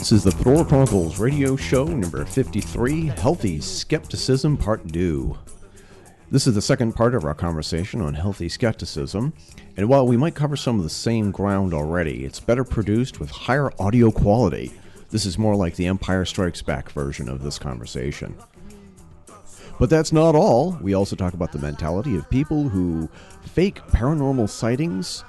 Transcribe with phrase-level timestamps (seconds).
[0.00, 5.36] This is the Fedora Chronicles radio show number 53 Healthy Skepticism Part 2.
[6.30, 9.34] This is the second part of our conversation on healthy skepticism,
[9.76, 13.28] and while we might cover some of the same ground already, it's better produced with
[13.28, 14.72] higher audio quality.
[15.10, 18.34] This is more like the Empire Strikes Back version of this conversation.
[19.78, 20.78] But that's not all.
[20.80, 23.10] We also talk about the mentality of people who
[23.42, 25.24] fake paranormal sightings,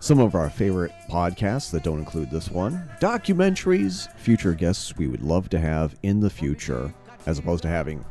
[0.00, 5.22] some of our favorite podcasts that don't include this one, documentaries, future guests we would
[5.22, 6.92] love to have in the future,
[7.26, 8.04] as opposed to having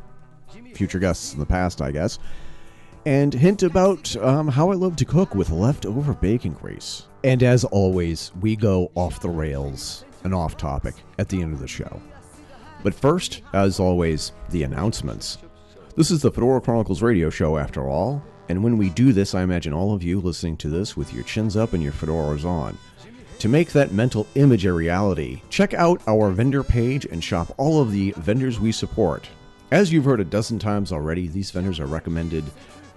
[0.73, 2.19] future guests in the past, I guess,
[3.05, 7.07] and hint about um, how I love to cook with leftover bacon grease.
[7.23, 11.59] And as always, we go off the rails and off topic at the end of
[11.59, 12.01] the show.
[12.83, 15.37] But first, as always, the announcements.
[15.95, 19.41] This is the Fedora Chronicles radio show, after all, and when we do this, I
[19.41, 22.77] imagine all of you listening to this with your chins up and your fedoras on.
[23.39, 27.81] To make that mental image a reality, check out our vendor page and shop all
[27.81, 29.27] of the vendors we support.
[29.71, 32.45] As you've heard a dozen times already, these vendors are recommended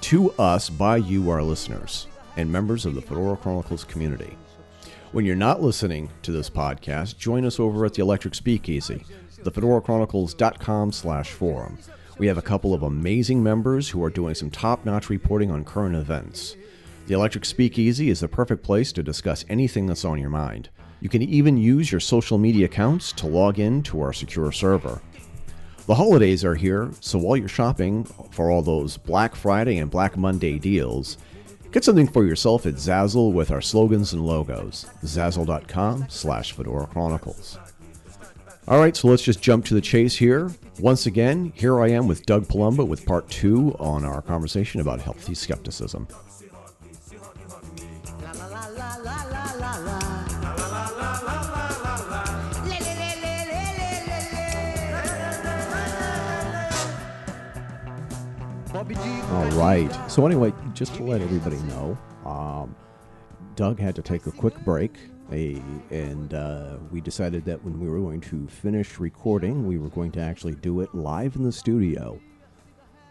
[0.02, 4.36] to us by you, our listeners, and members of the Fedora Chronicles community.
[5.12, 9.04] When you're not listening to this podcast, join us over at the Electric Speakeasy,
[9.42, 11.78] thefedorachronicles.com slash forum.
[12.18, 15.94] We have a couple of amazing members who are doing some top-notch reporting on current
[15.94, 16.56] events.
[17.06, 20.68] The Electric Speakeasy is the perfect place to discuss anything that's on your mind.
[21.00, 25.00] You can even use your social media accounts to log in to our secure server.
[25.86, 28.02] The holidays are here, so while you're shopping
[28.32, 31.18] for all those Black Friday and Black Monday deals,
[31.70, 34.86] get something for yourself at Zazzle with our slogans and logos.
[35.04, 37.58] Zazzle.com slash Fedora Chronicles.
[38.68, 40.50] All right, so let's just jump to the chase here.
[40.78, 45.00] Once again, here I am with Doug Palumbo with part two on our conversation about
[45.00, 46.06] healthy skepticism.
[58.74, 59.90] All right.
[60.10, 61.96] So anyway, just to let everybody know,
[62.26, 62.76] um,
[63.56, 64.98] Doug had to take a quick break,
[65.32, 69.90] a, and uh, we decided that when we were going to finish recording, we were
[69.90, 72.18] going to actually do it live in the studio.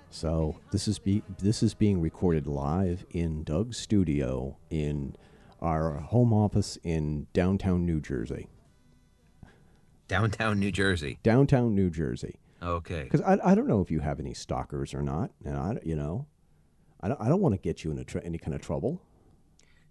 [0.09, 5.15] So this is be, this is being recorded live in Doug's studio in
[5.61, 8.47] our home office in downtown New Jersey.
[10.07, 11.19] Downtown New Jersey.
[11.23, 12.39] Downtown New Jersey.
[12.63, 13.03] Okay.
[13.03, 15.95] Because I, I don't know if you have any stalkers or not, and I you
[15.95, 16.25] know,
[17.01, 19.01] I don't, I don't want to get you into tr- any kind of trouble.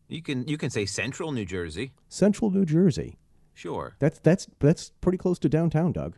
[0.08, 1.92] You can you can say Central New Jersey.
[2.08, 3.18] Central New Jersey.
[3.54, 3.96] Sure.
[3.98, 6.16] That's that's that's pretty close to downtown, Doug.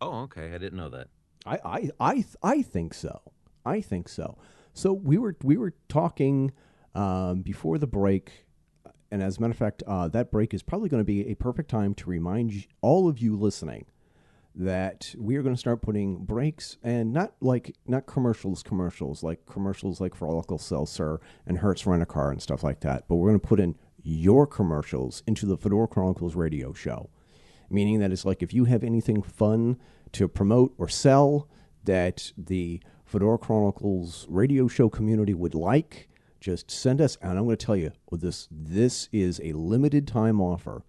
[0.00, 0.54] Oh, okay.
[0.54, 1.08] I didn't know that.
[1.44, 3.20] I I I, I think so.
[3.66, 4.38] I think so.
[4.72, 6.52] So we were we were talking
[6.94, 8.46] um, before the break,
[9.10, 11.34] and as a matter of fact, uh, that break is probably going to be a
[11.34, 13.86] perfect time to remind all of you listening
[14.58, 19.46] that we are going to start putting breaks and not like not commercials commercials like
[19.46, 23.16] commercials like for Alka Seltzer and Hertz Rent a Car and stuff like that but
[23.16, 27.10] we're going to put in your commercials into the Fedora Chronicles radio show.
[27.70, 29.78] Meaning that it's like if you have anything fun
[30.12, 31.48] to promote or sell
[31.84, 36.08] that the Fedora Chronicles radio show community would like
[36.40, 40.40] just send us and I'm going to tell you this this is a limited time
[40.40, 40.82] offer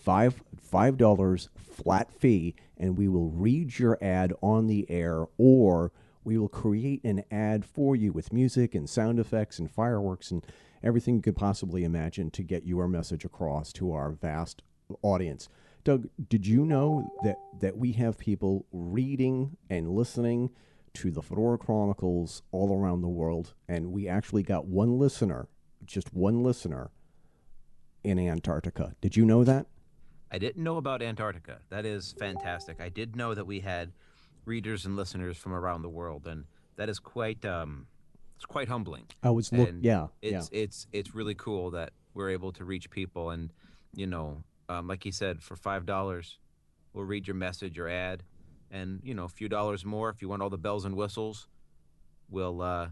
[0.00, 5.92] five five dollars flat fee and we will read your ad on the air or
[6.24, 10.44] we will create an ad for you with music and sound effects and fireworks and
[10.82, 14.62] everything you could possibly imagine to get your message across to our vast
[15.02, 15.48] audience.
[15.84, 20.50] Doug, did you know that, that we have people reading and listening
[20.92, 23.54] to the Fedora Chronicles all around the world?
[23.68, 25.48] And we actually got one listener,
[25.84, 26.90] just one listener
[28.04, 28.94] in Antarctica.
[29.00, 29.66] Did you know that?
[30.32, 31.58] I didn't know about Antarctica.
[31.70, 32.80] That is fantastic.
[32.80, 33.92] I did know that we had
[34.44, 36.44] readers and listeners from around the world, and
[36.76, 37.86] that is quite um,
[38.36, 39.04] it's quite humbling.
[39.22, 40.60] I was look, yeah, It's yeah.
[40.62, 43.52] it's it's really cool that we're able to reach people, and
[43.94, 46.38] you know, um, like he said, for five dollars,
[46.92, 48.22] we'll read your message or ad,
[48.70, 51.48] and you know, a few dollars more if you want all the bells and whistles,
[52.30, 52.88] we'll uh,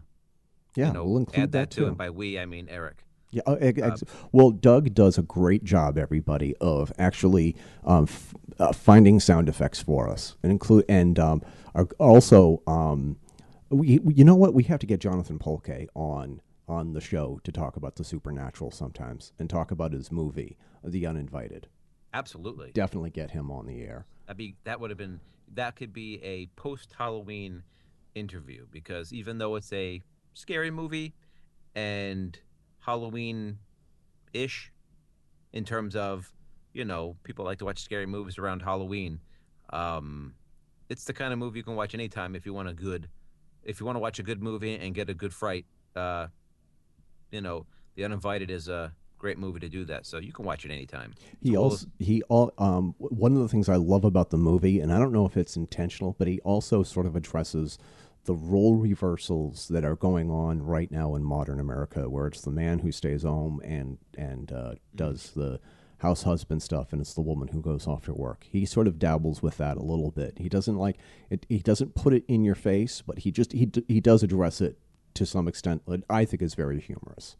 [0.75, 1.81] Yeah, you know we'll include add that, too.
[1.81, 3.05] to, and by we I mean Eric.
[3.31, 3.41] Yeah.
[3.45, 8.71] uh, ex- ex- well, Doug does a great job, everybody, of actually um, f- uh,
[8.73, 11.41] finding sound effects for us, and include and um,
[11.75, 13.17] are also um,
[13.69, 17.39] we, we- you know what we have to get Jonathan Polke on on the show
[17.43, 21.67] to talk about the supernatural sometimes and talk about his movie, The Uninvited.
[22.13, 22.71] Absolutely.
[22.71, 24.05] Definitely get him on the air.
[24.27, 25.19] That'd be that would have been
[25.53, 27.63] that could be a post Halloween
[28.15, 30.01] interview because even though it's a
[30.33, 31.13] scary movie
[31.75, 32.37] and
[32.79, 33.59] Halloween
[34.33, 34.71] ish
[35.53, 36.31] in terms of
[36.73, 39.19] you know, people like to watch scary movies around Halloween.
[39.71, 40.33] Um,
[40.89, 43.09] it's the kind of movie you can watch anytime if you want a good,
[43.63, 45.65] if you want to watch a good movie and get a good fright.
[45.95, 46.27] Uh,
[47.31, 47.65] you know,
[47.95, 50.05] The Uninvited is a great movie to do that.
[50.05, 51.13] So you can watch it anytime.
[51.41, 54.79] He So also he all um one of the things I love about the movie,
[54.79, 57.77] and I don't know if it's intentional, but he also sort of addresses
[58.29, 62.51] the role reversals that are going on right now in modern America, where it's the
[62.51, 65.59] man who stays home and and uh, does the
[65.97, 68.45] house husband stuff, and it's the woman who goes off to work.
[68.47, 70.37] He sort of dabbles with that a little bit.
[70.37, 70.97] He doesn't like
[71.31, 71.43] it.
[71.49, 74.61] He doesn't put it in your face, but he just he d- he does address
[74.61, 74.77] it
[75.15, 75.81] to some extent.
[75.87, 77.35] That I think is very humorous.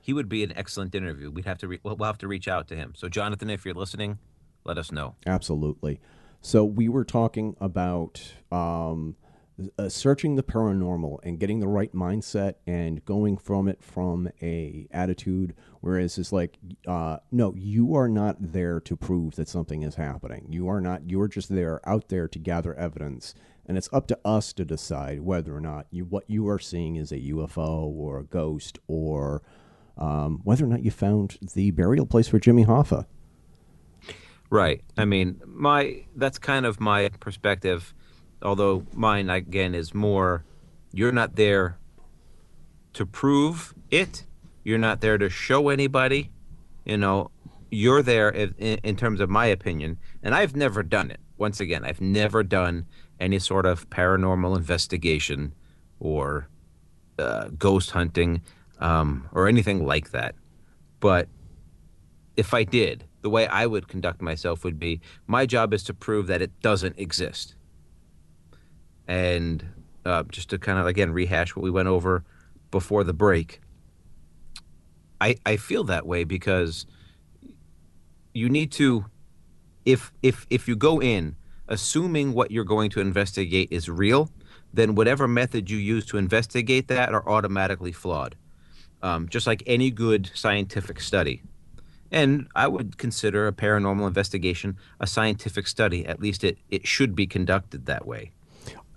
[0.00, 1.30] he would be an excellent interview.
[1.30, 2.94] We'd have to re- we'll we'll have to reach out to him.
[2.96, 4.18] So Jonathan, if you're listening,
[4.64, 5.14] let us know.
[5.26, 6.00] Absolutely.
[6.40, 9.14] So we were talking about um,
[9.78, 14.86] uh, searching the paranormal and getting the right mindset and going from it from a
[14.90, 15.54] attitude.
[15.80, 20.46] Whereas it's like, uh, no, you are not there to prove that something is happening.
[20.50, 21.08] You are not.
[21.08, 23.34] You are just there, out there to gather evidence,
[23.66, 26.96] and it's up to us to decide whether or not you what you are seeing
[26.96, 29.42] is a UFO or a ghost or
[29.96, 33.06] um, whether or not you found the burial place for Jimmy Hoffa.
[34.50, 34.82] Right.
[34.96, 37.94] I mean, my that's kind of my perspective.
[38.42, 40.44] Although mine again is more,
[40.92, 41.78] you're not there
[42.94, 44.24] to prove it.
[44.64, 46.30] You're not there to show anybody.
[46.84, 47.30] You know,
[47.70, 51.20] you're there in, in terms of my opinion, and I've never done it.
[51.36, 52.86] Once again, I've never done
[53.20, 55.54] any sort of paranormal investigation
[56.00, 56.48] or
[57.18, 58.42] uh, ghost hunting
[58.80, 60.34] um, or anything like that.
[61.00, 61.28] But
[62.36, 65.94] if I did, the way I would conduct myself would be my job is to
[65.94, 67.54] prove that it doesn't exist.
[69.08, 69.64] And
[70.04, 72.24] uh, just to kind of again rehash what we went over
[72.70, 73.60] before the break,
[75.20, 76.86] I I feel that way because
[78.34, 79.06] you need to
[79.84, 81.36] if if if you go in
[81.68, 84.30] assuming what you're going to investigate is real,
[84.72, 88.36] then whatever method you use to investigate that are automatically flawed.
[89.02, 91.42] Um, just like any good scientific study.
[92.10, 96.06] And I would consider a paranormal investigation a scientific study.
[96.06, 98.32] At least it, it should be conducted that way.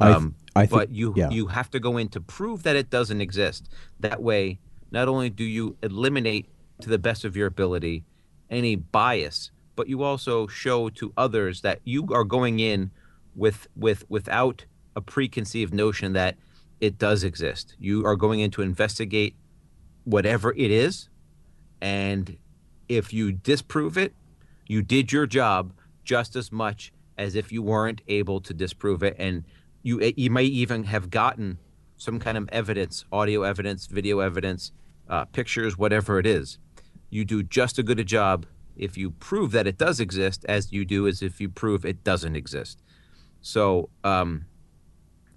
[0.01, 1.29] I th- Um, I think- but you yeah.
[1.29, 3.69] you have to go in to prove that it doesn't exist.
[3.99, 4.59] That way,
[4.91, 6.47] not only do you eliminate
[6.81, 8.03] to the best of your ability
[8.49, 12.91] any bias, but you also show to others that you are going in
[13.35, 14.65] with with without
[14.95, 16.35] a preconceived notion that
[16.81, 17.75] it does exist.
[17.79, 19.35] You are going in to investigate
[20.03, 21.07] whatever it is,
[21.79, 22.37] and
[22.89, 24.13] if you disprove it,
[24.67, 29.15] you did your job just as much as if you weren't able to disprove it
[29.19, 29.43] and
[29.83, 31.57] you you may even have gotten
[31.97, 34.71] some kind of evidence audio evidence video evidence
[35.09, 36.57] uh, pictures whatever it is.
[37.09, 38.45] You do just as good a job
[38.75, 42.03] if you prove that it does exist as you do as if you prove it
[42.03, 42.81] doesn't exist.
[43.41, 44.45] So um,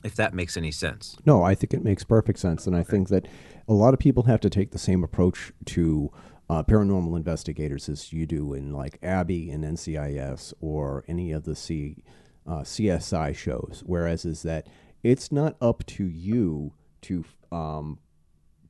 [0.05, 1.17] if that makes any sense.
[1.27, 3.27] No, I think it makes perfect sense, and I think that
[3.67, 6.13] a lot of people have to take the same approach to
[6.49, 11.57] uh, paranormal investigators as you do in like Abby and NCIS or any of the
[11.57, 12.05] C,
[12.47, 13.83] uh, CSI shows.
[13.87, 14.67] Whereas is that
[15.03, 17.99] it's not up to you to um,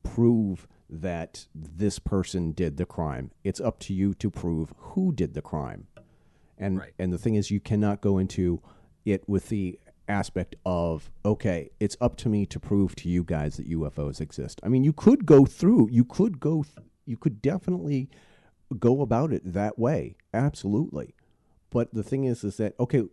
[0.03, 3.31] prove that this person did the crime.
[3.43, 5.87] It's up to you to prove who did the crime.
[6.57, 6.93] And Right.
[6.99, 8.61] and the thing is you cannot go into
[9.03, 13.57] it with the aspect of okay, it's up to me to prove to you guys
[13.57, 14.61] that UFOs exist.
[14.63, 18.09] I mean, you could go through, you could go th- you could definitely
[18.79, 20.15] go about it that way.
[20.33, 21.13] Absolutely.
[21.71, 23.03] But the thing is is that okay,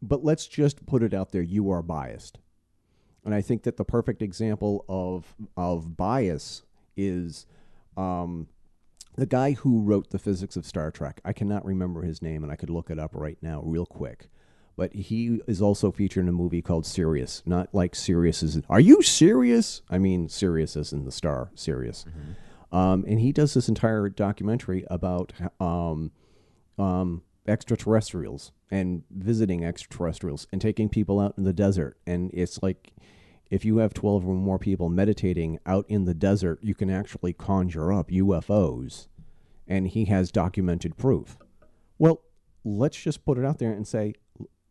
[0.00, 2.38] but let's just put it out there you are biased.
[3.24, 6.62] And I think that the perfect example of of bias
[6.96, 7.46] is
[7.96, 8.48] um,
[9.16, 11.20] the guy who wrote the physics of Star Trek.
[11.24, 14.28] I cannot remember his name, and I could look it up right now, real quick.
[14.76, 17.42] But he is also featured in a movie called Sirius.
[17.44, 18.62] Not like Sirius is.
[18.70, 19.82] Are you serious?
[19.90, 22.04] I mean, Sirius is in the star Sirius.
[22.70, 26.12] Um, and he does this entire documentary about um,
[26.78, 31.96] um, extraterrestrials and visiting extraterrestrials and taking people out in the desert.
[32.06, 32.92] And it's like
[33.50, 37.32] if you have 12 or more people meditating out in the desert, you can actually
[37.32, 39.08] conjure up UFOs.
[39.66, 41.38] And he has documented proof.
[41.98, 42.22] Well,
[42.64, 44.14] let's just put it out there and say,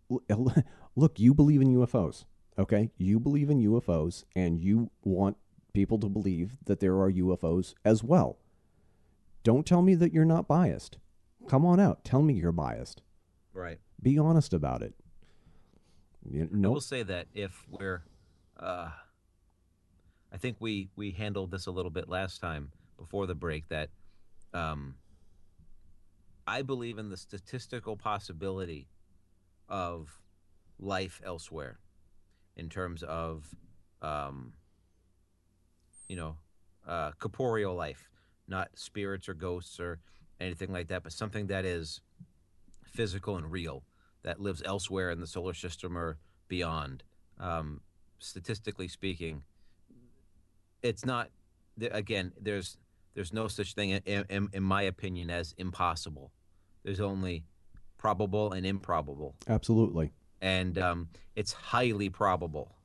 [0.95, 2.25] look, you believe in UFOs,
[2.57, 2.91] okay?
[2.97, 5.37] You believe in UFOs and you want
[5.73, 8.37] people to believe that there are UFOs as well.
[9.43, 10.97] Don't tell me that you're not biased.
[11.47, 12.03] Come on out.
[12.03, 13.01] Tell me you're biased.
[13.53, 14.93] right Be honest about it.
[16.29, 18.03] You, I no, will say that if we're,
[18.59, 18.89] uh,
[20.31, 23.67] I think we we handled this a little bit last time before the break.
[23.69, 23.89] That
[24.53, 24.95] um,
[26.45, 28.87] I believe in the statistical possibility
[29.69, 30.21] of
[30.79, 31.79] life elsewhere
[32.55, 33.45] in terms of,
[34.01, 34.53] um,
[36.07, 36.37] you know,
[36.87, 38.09] uh, corporeal life,
[38.47, 39.99] not spirits or ghosts or
[40.39, 42.01] anything like that, but something that is
[42.85, 43.83] physical and real
[44.27, 46.17] that lives elsewhere in the solar system or
[46.49, 47.01] beyond.
[47.39, 47.79] Um,
[48.19, 49.43] statistically speaking,
[50.83, 51.29] it's not.
[51.79, 52.77] Again, there's
[53.13, 56.33] there's no such thing, in, in, in my opinion, as impossible.
[56.83, 57.45] There's only
[57.97, 59.35] probable and improbable.
[59.47, 60.11] Absolutely.
[60.41, 61.07] And um,
[61.37, 62.75] it's highly probable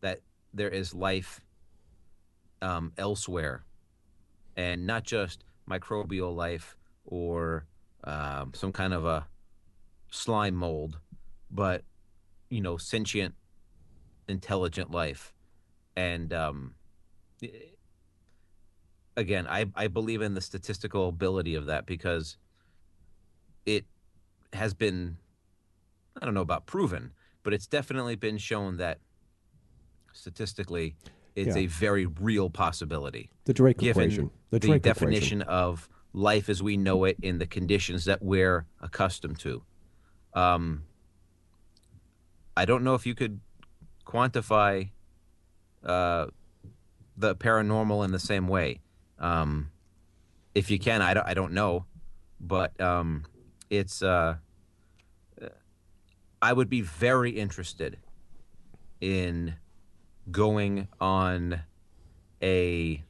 [0.00, 0.20] that
[0.54, 1.42] there is life
[2.62, 3.62] um, elsewhere,
[4.56, 7.66] and not just microbial life or
[8.04, 9.26] um, some kind of a
[10.12, 10.98] slime mold,
[11.50, 11.82] but
[12.50, 13.34] you know, sentient,
[14.28, 15.32] intelligent life.
[15.96, 16.74] And um,
[19.16, 22.36] again, I, I believe in the statistical ability of that because
[23.64, 23.86] it
[24.52, 25.16] has been,
[26.20, 28.98] I don't know about proven, but it's definitely been shown that
[30.12, 30.94] statistically
[31.34, 31.62] it's yeah.
[31.62, 33.30] a very real possibility.
[33.44, 34.30] The Drake given equation.
[34.50, 35.58] The, Drake the definition equation.
[35.58, 39.62] of life as we know it in the conditions that we're accustomed to.
[40.34, 40.84] Um,
[42.56, 43.40] I don't know if you could
[44.06, 44.90] quantify
[45.84, 46.26] uh,
[47.16, 48.80] the paranormal in the same way.
[49.18, 49.70] Um,
[50.54, 51.86] if you can, I don't, I don't know,
[52.40, 53.24] but um,
[53.70, 54.02] it's.
[54.02, 54.36] Uh,
[56.42, 57.98] I would be very interested
[59.00, 59.54] in
[60.28, 61.60] going on
[62.42, 63.04] a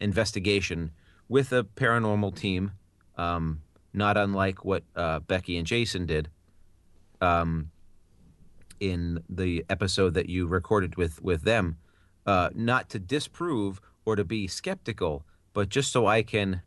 [0.00, 0.92] investigation
[1.28, 2.72] with a paranormal team,
[3.16, 3.62] um,
[3.92, 6.28] not unlike what uh, Becky and Jason did
[7.20, 7.70] um,
[8.78, 11.76] in the episode that you recorded with with them,
[12.26, 16.62] uh, not to disprove or to be skeptical, but just so I can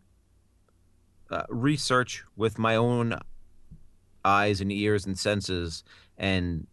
[1.29, 3.17] uh, research with my own
[4.23, 5.83] eyes and ears and senses
[6.17, 6.67] and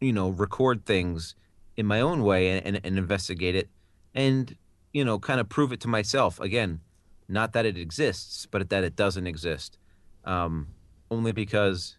[0.00, 1.34] you know record things
[1.76, 3.70] in my own way and, and, and investigate it
[4.14, 4.56] and
[4.92, 6.40] you know kind of prove it to myself.
[6.40, 6.80] Again
[7.28, 9.78] not that it exists but that it doesn't exist
[10.24, 10.66] um,
[11.10, 11.96] only because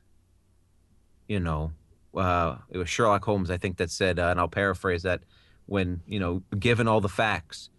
[1.27, 1.71] you know,
[2.15, 5.21] uh, it was Sherlock Holmes, I think, that said, uh, and I'll paraphrase that,
[5.65, 7.69] when you know, given all the facts,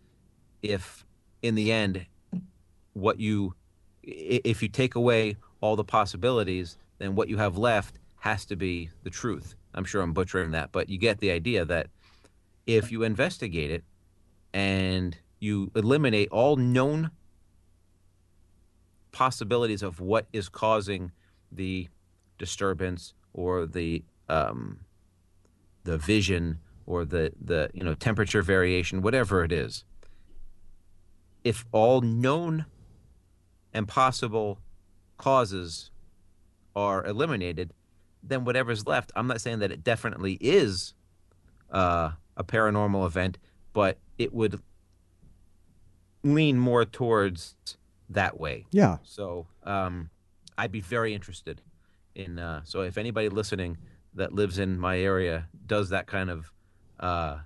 [0.62, 1.04] if
[1.42, 2.06] in the end,
[2.94, 3.54] what you,
[4.02, 8.88] if you take away all the possibilities, then what you have left has to be
[9.02, 9.56] the truth.
[9.74, 11.88] I'm sure I'm butchering that, but you get the idea that
[12.66, 13.84] if you investigate it
[14.54, 17.10] and you eliminate all known
[19.10, 21.10] possibilities of what is causing
[21.50, 21.88] the
[22.38, 24.80] disturbance or the um,
[25.84, 29.84] the vision or the the you know temperature variation, whatever it is,
[31.44, 32.66] if all known
[33.72, 34.58] and possible
[35.16, 35.90] causes
[36.74, 37.72] are eliminated,
[38.22, 40.94] then whatever's left, I'm not saying that it definitely is
[41.70, 43.38] uh, a paranormal event,
[43.72, 44.60] but it would
[46.22, 47.54] lean more towards
[48.08, 48.66] that way.
[48.70, 48.98] Yeah.
[49.02, 50.10] So um,
[50.56, 51.60] I'd be very interested
[52.14, 53.78] in uh, so if anybody listening
[54.14, 56.52] that lives in my area does that kind of
[57.00, 57.38] uh,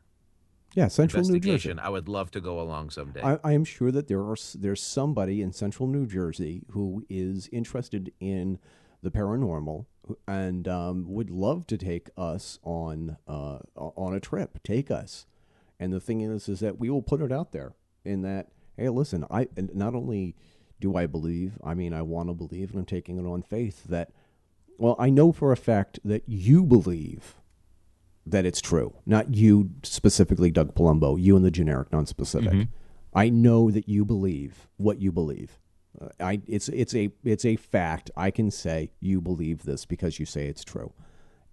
[0.74, 1.74] yeah central new jersey.
[1.80, 3.22] i would love to go along someday.
[3.22, 7.48] I, I, am sure that there are there's somebody in central new jersey who is
[7.52, 8.58] interested in
[9.02, 9.86] the paranormal
[10.26, 14.58] and um, would love to take us on uh, on a trip.
[14.62, 15.26] Take us.
[15.78, 18.88] And the thing is is that we will put it out there in that hey
[18.88, 20.34] listen i not only
[20.80, 23.84] do i believe i mean i want to believe and i'm taking it on faith
[23.84, 24.10] that
[24.78, 27.36] well, I know for a fact that you believe
[28.26, 28.94] that it's true.
[29.06, 32.52] Not you specifically, Doug Palumbo, you and the generic, non specific.
[32.52, 32.70] Mm-hmm.
[33.14, 35.58] I know that you believe what you believe.
[35.98, 38.10] Uh, I it's it's a it's a fact.
[38.16, 40.92] I can say you believe this because you say it's true.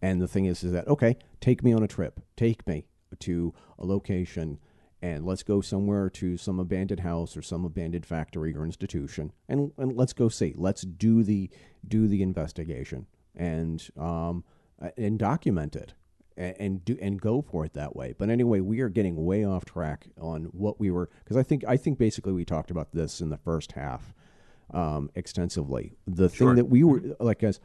[0.01, 1.17] And the thing is, is that okay?
[1.39, 2.19] Take me on a trip.
[2.35, 2.85] Take me
[3.19, 4.59] to a location,
[5.03, 9.73] and let's go somewhere to some abandoned house or some abandoned factory or institution, and
[9.77, 10.53] and let's go see.
[10.55, 11.49] Let's do the
[11.85, 14.45] do the investigation and um,
[14.97, 15.93] and document it
[16.37, 18.15] and, and do and go for it that way.
[18.17, 21.65] But anyway, we are getting way off track on what we were because I think
[21.67, 24.13] I think basically we talked about this in the first half
[24.73, 25.91] um, extensively.
[26.07, 26.47] The sure.
[26.47, 27.59] thing that we were like as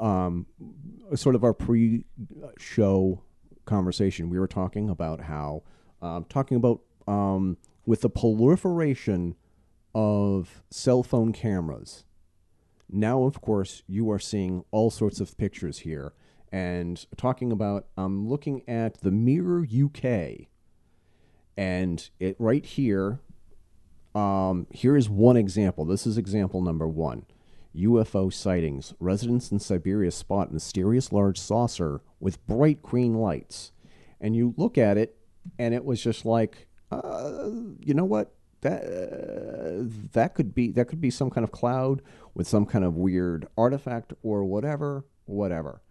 [0.00, 0.46] um,
[1.14, 3.22] sort of our pre-show
[3.64, 5.62] conversation, we were talking about how
[6.04, 7.56] um, talking about um,
[7.86, 9.36] with the proliferation
[9.94, 12.04] of cell phone cameras
[12.90, 16.12] now, of course, you are seeing all sorts of pictures here
[16.52, 17.86] and talking about.
[17.96, 20.46] I'm looking at the Mirror UK,
[21.56, 23.20] and it right here.
[24.14, 25.84] Um, here is one example.
[25.84, 27.26] This is example number one.
[27.74, 28.94] UFO sightings.
[29.00, 33.72] Residents in Siberia spot mysterious large saucer with bright green lights.
[34.20, 35.16] And you look at it,
[35.58, 38.34] and it was just like, uh, you know what?
[38.62, 42.00] That uh, that could be that could be some kind of cloud
[42.34, 45.82] with some kind of weird artifact or whatever, whatever.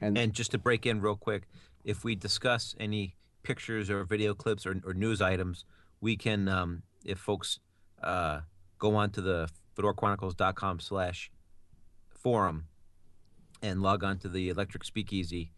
[0.00, 1.42] And, and just to break in real quick,
[1.84, 5.64] if we discuss any pictures or video clips or, or news items,
[6.00, 7.58] we can, um, if folks
[8.02, 8.40] uh,
[8.78, 11.30] go on to the fedorachronicles.com slash
[12.08, 12.66] forum
[13.62, 15.52] and log on to the Electric Speakeasy,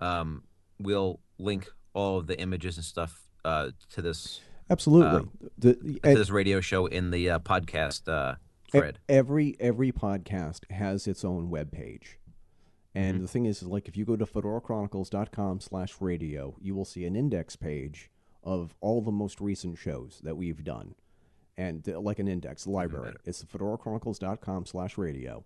[0.00, 0.44] um,
[0.78, 4.40] we'll link all of the images and stuff uh, to this.
[4.70, 8.36] Absolutely, uh, the, to this radio show in the uh, podcast uh,
[8.70, 8.98] thread.
[9.08, 12.18] Every every podcast has its own web page.
[12.94, 13.22] And mm-hmm.
[13.22, 17.04] the thing is, is, like if you go to fedorachronicles.com slash radio, you will see
[17.04, 18.10] an index page
[18.42, 20.94] of all the most recent shows that we've done.
[21.56, 23.14] And uh, like an index library.
[23.24, 25.44] It's fedorachronicles.com slash radio.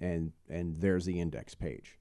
[0.00, 1.98] And and there's the index page.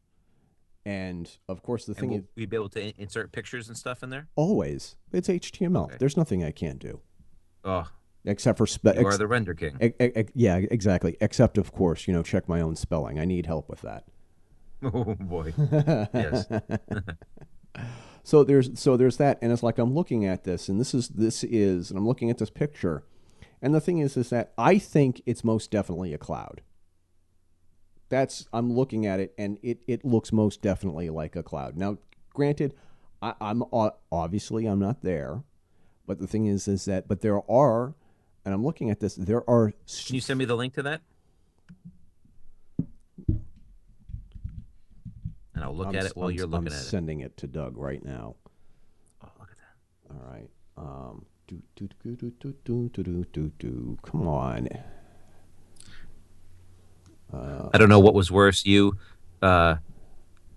[0.86, 3.78] And of course, the and thing will is, we be able to insert pictures and
[3.78, 4.28] stuff in there.
[4.36, 5.86] Always, it's HTML.
[5.86, 5.96] Okay.
[6.00, 7.00] There's nothing I can't do.
[7.64, 7.90] Oh,
[8.24, 9.78] except for spe- you are the render king.
[9.80, 11.18] Ex- ex- yeah, exactly.
[11.22, 13.20] Except, of course, you know, check my own spelling.
[13.20, 14.06] I need help with that.
[14.84, 15.54] Oh boy.
[16.14, 16.46] yes.
[18.24, 21.08] so there's so there's that, and it's like I'm looking at this, and this is
[21.10, 23.04] this is, and I'm looking at this picture,
[23.62, 26.62] and the thing is, is that I think it's most definitely a cloud.
[28.10, 31.76] That's I'm looking at it, and it it looks most definitely like a cloud.
[31.76, 31.98] Now,
[32.34, 32.74] granted,
[33.22, 33.64] I, I'm
[34.12, 35.44] obviously I'm not there,
[36.06, 37.96] but the thing is, is that but there are,
[38.44, 39.16] and I'm looking at this.
[39.16, 39.72] There are.
[40.06, 41.02] Can you send me the link to that?
[45.56, 46.84] and I'll look I'm, at it while I'm, you're looking I'm at it.
[46.84, 48.36] I'm sending it to Doug right now.
[49.24, 50.14] Oh, look at that!
[50.14, 50.50] All right.
[50.78, 53.98] Um, do do do do do do do do do.
[54.04, 54.68] Come on.
[57.36, 58.98] Uh, I don't know what was worse, you
[59.42, 59.76] uh,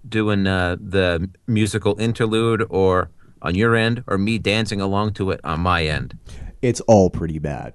[0.08, 3.10] doing uh, the musical interlude, or
[3.42, 6.18] on your end, or me dancing along to it on my end.
[6.62, 7.74] It's all pretty bad.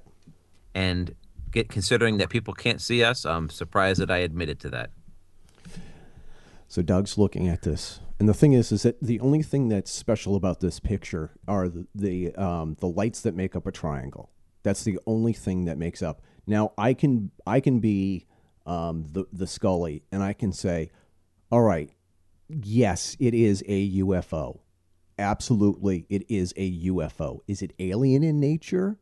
[0.73, 1.15] And
[1.51, 4.91] get, considering that people can't see us, I'm surprised that I admitted to that.
[6.67, 9.91] So Doug's looking at this, and the thing is, is that the only thing that's
[9.91, 14.31] special about this picture are the the, um, the lights that make up a triangle.
[14.63, 16.21] That's the only thing that makes up.
[16.47, 18.25] Now I can I can be
[18.65, 20.91] um, the the Scully, and I can say,
[21.51, 21.89] all right,
[22.47, 24.59] yes, it is a UFO.
[25.17, 27.39] Absolutely, it is a UFO.
[27.47, 28.97] Is it alien in nature,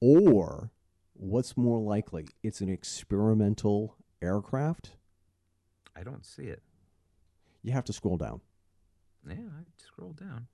[0.00, 0.70] or
[1.14, 2.28] what's more likely?
[2.42, 4.92] It's an experimental aircraft.
[5.94, 6.62] I don't see it.
[7.62, 8.40] You have to scroll down.
[9.28, 10.46] Yeah, I scroll down.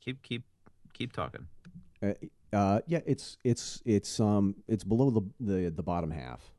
[0.00, 0.44] Keep keep
[0.92, 1.46] keep talking.
[2.02, 2.12] Uh,
[2.52, 6.50] uh, yeah, it's it's it's um it's below the, the the bottom half.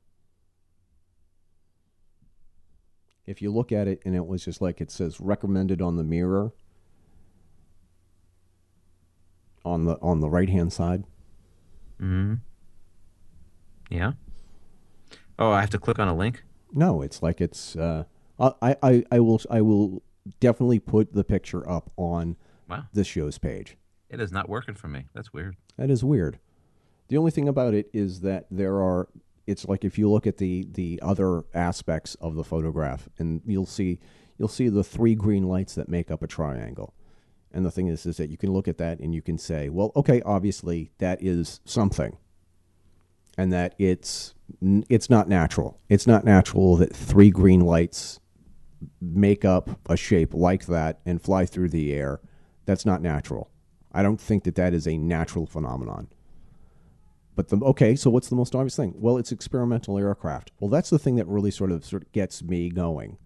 [3.25, 6.03] If you look at it and it was just like it says recommended on the
[6.03, 6.51] mirror
[9.65, 11.03] on the on the right hand side.
[11.99, 12.35] Hmm.
[13.89, 14.13] Yeah.
[15.37, 16.43] Oh, I have to click on a link.
[16.73, 17.75] No, it's like it's.
[17.75, 18.03] Uh,
[18.39, 20.03] I, I I will I will
[20.39, 22.35] definitely put the picture up on
[22.69, 22.83] wow.
[22.93, 23.77] this show's page.
[24.09, 25.05] It is not working for me.
[25.13, 25.55] That's weird.
[25.77, 26.39] That is weird.
[27.07, 29.07] The only thing about it is that there are.
[29.47, 33.65] It's like if you look at the the other aspects of the photograph, and you'll
[33.65, 33.99] see
[34.37, 36.93] you'll see the three green lights that make up a triangle.
[37.51, 39.69] And the thing is, is that you can look at that and you can say,
[39.69, 42.15] well, okay, obviously that is something
[43.39, 44.35] and that it's
[44.89, 45.79] it's not natural.
[45.87, 48.19] It's not natural that three green lights
[49.01, 52.19] make up a shape like that and fly through the air.
[52.65, 53.49] That's not natural.
[53.91, 56.08] I don't think that that is a natural phenomenon.
[57.36, 58.93] But the okay, so what's the most obvious thing?
[58.95, 60.52] Well, it's experimental aircraft.
[60.60, 63.17] Well, that's the thing that really sort of sort of gets me going.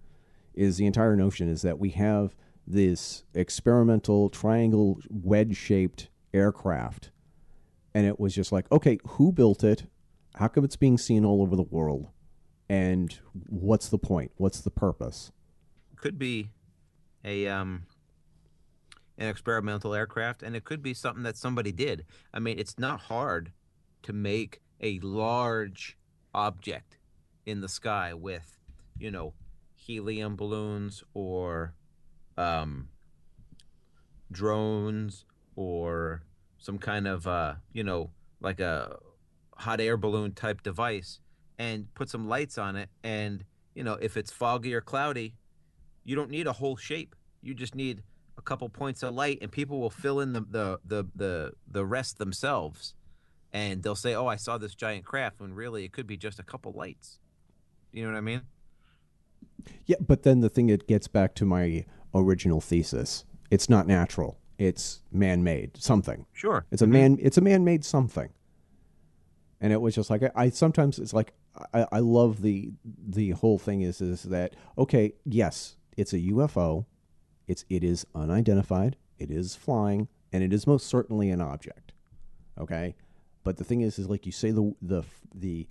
[0.53, 7.09] Is the entire notion is that we have this experimental triangle wedge shaped aircraft
[7.93, 9.85] and it was just like, okay, who built it?
[10.35, 12.07] How come it's being seen all over the world?
[12.69, 14.31] And what's the point?
[14.37, 15.31] What's the purpose?
[15.95, 16.49] Could be
[17.23, 17.83] a um
[19.17, 22.05] an experimental aircraft and it could be something that somebody did.
[22.33, 23.51] I mean, it's not hard
[24.03, 25.97] to make a large
[26.33, 26.97] object
[27.45, 28.57] in the sky with,
[28.97, 29.33] you know,
[29.75, 31.73] helium balloons or
[32.37, 32.87] um
[34.31, 36.23] drones or
[36.57, 38.09] some kind of uh, you know,
[38.41, 38.97] like a
[39.57, 41.19] hot air balloon type device
[41.59, 43.43] and put some lights on it and
[43.75, 45.35] you know if it's foggy or cloudy
[46.03, 48.01] you don't need a whole shape you just need
[48.37, 51.85] a couple points of light, and people will fill in the the the the, the
[51.85, 52.93] rest themselves,
[53.51, 56.39] and they'll say, "Oh, I saw this giant craft," when really it could be just
[56.39, 57.19] a couple lights.
[57.91, 58.41] You know what I mean?
[59.85, 63.25] Yeah, but then the thing it gets back to my original thesis.
[63.51, 64.39] It's not natural.
[64.57, 66.25] It's man-made something.
[66.33, 66.65] Sure.
[66.71, 66.93] It's a mm-hmm.
[66.93, 67.17] man.
[67.21, 68.29] It's a man-made something.
[69.61, 71.33] And it was just like I, I sometimes it's like
[71.73, 76.85] I, I love the the whole thing is is that okay yes it's a UFO,
[77.47, 81.93] it's it is unidentified, it is flying, and it is most certainly an object.
[82.57, 82.95] Okay,
[83.43, 85.03] but the thing is is like you say the the
[85.33, 85.67] the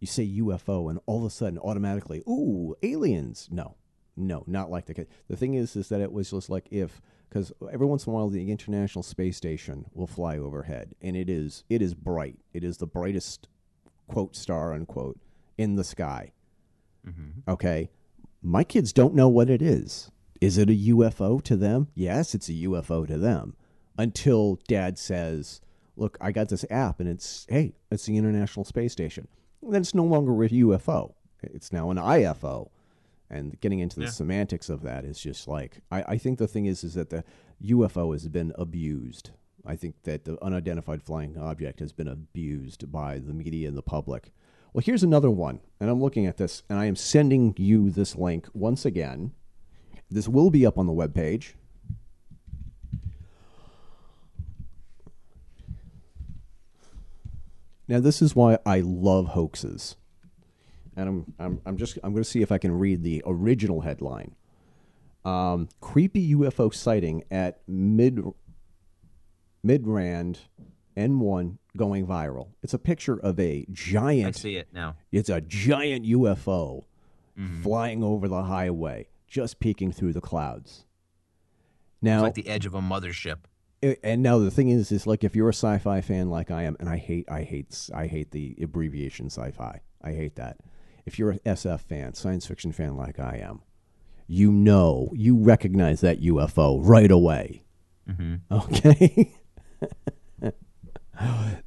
[0.00, 3.48] you say UFO and all of a sudden automatically ooh aliens.
[3.50, 3.76] No
[4.16, 5.08] no not like that.
[5.28, 8.14] The thing is is that it was just like if because every once in a
[8.14, 12.38] while the international space station will fly overhead and it is it is bright.
[12.52, 13.48] It is the brightest
[14.08, 15.18] quote star unquote
[15.56, 16.32] in the sky.
[17.06, 17.50] Mm-hmm.
[17.50, 17.90] Okay?
[18.42, 22.48] My kids don't know what it is is it a ufo to them yes it's
[22.48, 23.54] a ufo to them
[23.98, 25.60] until dad says
[25.96, 29.26] look i got this app and it's hey it's the international space station
[29.62, 32.68] then it's no longer a ufo it's now an ifo
[33.30, 34.10] and getting into the Yeah.
[34.10, 37.24] semantics of that is just like I, I think the thing is is that the
[37.64, 39.30] UFO has been abused.
[39.66, 43.82] I think that the unidentified flying object has been abused by the media and the
[43.82, 44.32] public.
[44.72, 48.14] Well, here's another one, and I'm looking at this, and I am sending you this
[48.14, 49.32] link once again.
[50.10, 51.52] This will be up on the webpage.
[57.86, 59.96] Now, this is why I love hoaxes
[60.98, 63.80] and I'm I'm, I'm just I'm going to see if I can read the original
[63.80, 64.34] headline.
[65.24, 68.20] Um, creepy UFO sighting at Mid
[69.64, 70.38] Midrand
[70.96, 72.48] N1 going viral.
[72.62, 74.36] It's a picture of a giant.
[74.36, 74.96] I see it now.
[75.12, 76.84] It's a giant UFO
[77.62, 80.84] flying over the highway, just peeking through the clouds.
[81.96, 83.38] It's Now, like the edge of a mothership.
[84.02, 86.76] And now the thing is, is like if you're a sci-fi fan like I am,
[86.80, 89.80] and I hate, I hate, I hate the abbreviation sci-fi.
[90.02, 90.58] I hate that.
[91.06, 93.62] If you're a SF fan, science fiction fan like I am,
[94.26, 97.64] you know, you recognize that UFO right away.
[98.08, 98.52] Mm-hmm.
[98.52, 99.32] Okay.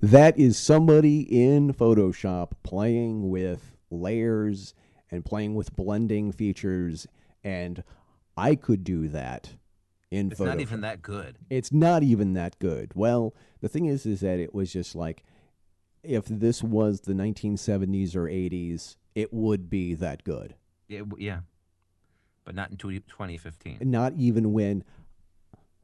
[0.02, 4.74] that is somebody in Photoshop playing with layers
[5.10, 7.08] and playing with blending features,
[7.43, 7.84] and
[8.38, 9.51] I could do that
[10.10, 11.38] in It's not even that good.
[11.49, 12.91] It's not even that good.
[12.95, 15.23] Well, the thing is, is that it was just like,
[16.04, 20.56] if this was the 1970s or 80s, it would be that good.
[20.88, 21.39] Yeah, yeah.
[22.43, 23.80] But not in 2015.
[23.82, 24.84] Not even when.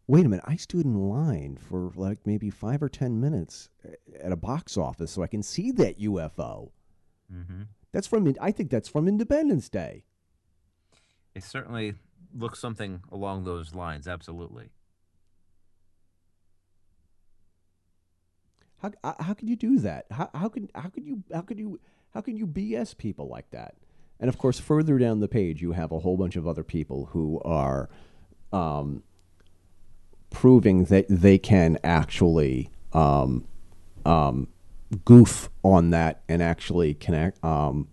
[0.10, 0.46] Wait a minute!
[0.48, 3.70] I stood in line for like maybe five or ten minutes
[4.24, 6.72] at a box office so I can see that UFO.
[7.30, 8.34] hmm That's from.
[8.40, 10.06] I think that's from Independence Day.
[11.38, 11.94] It certainly
[12.36, 14.08] looks something along those lines.
[14.08, 14.70] Absolutely.
[18.80, 20.08] How uh, how could you do that?
[20.10, 21.80] How how could how could you how could you
[22.14, 23.76] how can you BS people like that?
[24.20, 27.10] And of course, further down the page, you have a whole bunch of other people
[27.12, 27.88] who are
[28.52, 29.04] um,
[30.32, 33.46] proving that they can actually um,
[34.08, 34.48] um,
[35.06, 37.90] goof on that and actually connect um,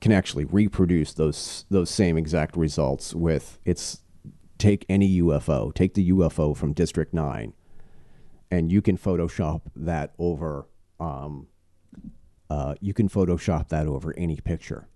[0.00, 4.00] can actually reproduce those those same exact results with it's
[4.58, 7.52] take any UFO, take the UFO from District Nine
[8.50, 10.66] and you can Photoshop that over.
[11.00, 11.48] Um,
[12.48, 14.88] uh, you can Photoshop that over any picture,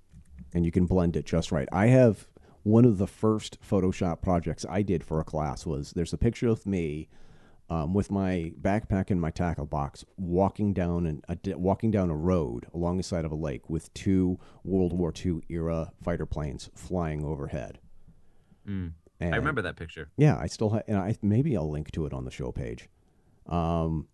[0.54, 1.68] and you can blend it just right.
[1.72, 2.26] I have
[2.62, 6.48] one of the first Photoshop projects I did for a class was there's a picture
[6.48, 7.08] of me
[7.70, 12.16] um, with my backpack and my tackle box walking down and a, walking down a
[12.16, 16.68] road along the side of a lake with two World War II era fighter planes
[16.74, 17.78] flying overhead.
[18.68, 18.92] Mm.
[19.22, 20.10] I remember that picture.
[20.16, 22.88] yeah, I still have, and I maybe I'll link to it on the show page.
[23.46, 24.08] Um,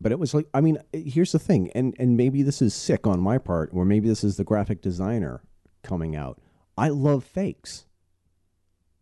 [0.00, 3.06] but it was like, I mean, here's the thing, and and maybe this is sick
[3.06, 5.42] on my part, or maybe this is the graphic designer
[5.82, 6.40] coming out.
[6.78, 7.86] I love fakes.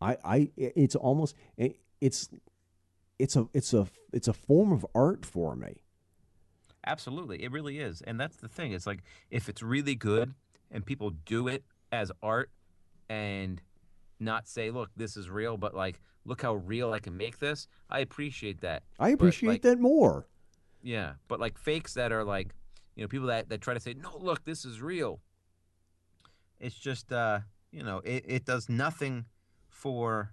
[0.01, 2.31] I I it's almost it, it's
[3.19, 5.83] it's a it's a it's a form of art for me.
[6.87, 8.73] Absolutely, it really is, and that's the thing.
[8.73, 9.01] It's like
[9.31, 10.35] if it's really good
[10.71, 12.51] and people do it as art,
[13.09, 13.63] and
[14.21, 17.69] not say, "Look, this is real," but like, "Look how real I can make this."
[17.89, 18.83] I appreciate that.
[18.99, 20.27] I appreciate like, that more.
[20.83, 22.55] Yeah, but like fakes that are like,
[22.97, 25.21] you know, people that that try to say, "No, look, this is real."
[26.61, 27.41] It's just, uh,
[27.73, 29.27] you know, it, it does nothing
[29.69, 30.33] for,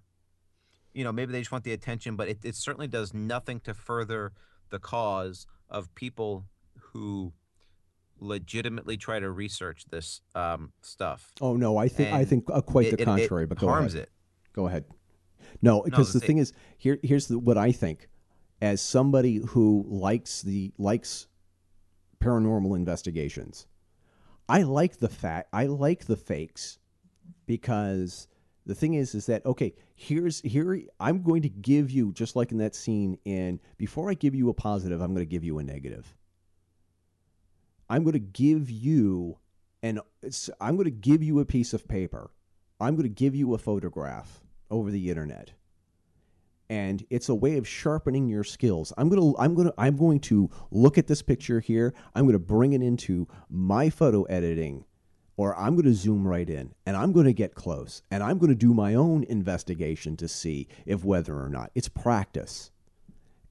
[0.93, 3.73] you know, maybe they just want the attention, but it, it certainly does nothing to
[3.73, 4.32] further
[4.69, 6.45] the cause of people
[6.80, 7.34] who
[8.19, 11.32] legitimately try to research this um, stuff.
[11.41, 13.43] Oh no, I think I think uh, quite It- the contrary.
[13.43, 14.08] it but go harms ahead.
[14.08, 14.12] it.
[14.54, 14.86] Go ahead.
[15.62, 18.08] No, because the the thing is, here here's the, what I think.
[18.62, 21.25] As somebody who likes the likes
[22.19, 23.65] paranormal investigations,
[24.47, 26.77] I like the fact I like the fakes
[27.47, 28.27] because
[28.65, 32.52] the thing is is that okay here's here i'm going to give you just like
[32.52, 35.60] in that scene and before i give you a positive i'm going to give you
[35.60, 36.15] a negative
[37.89, 39.38] i'm going to give you
[39.84, 40.00] and
[40.60, 42.32] i'm going to give you a piece of paper
[42.80, 45.52] i'm going to give you a photograph over the internet
[46.71, 48.93] and it's a way of sharpening your skills.
[48.97, 51.93] I'm going to I'm going to I'm going to look at this picture here.
[52.15, 54.86] I'm going to bring it into my photo editing
[55.41, 58.38] or I'm going to zoom right in and I'm going to get close and I'm
[58.38, 62.69] going to do my own investigation to see if whether or not it's practice.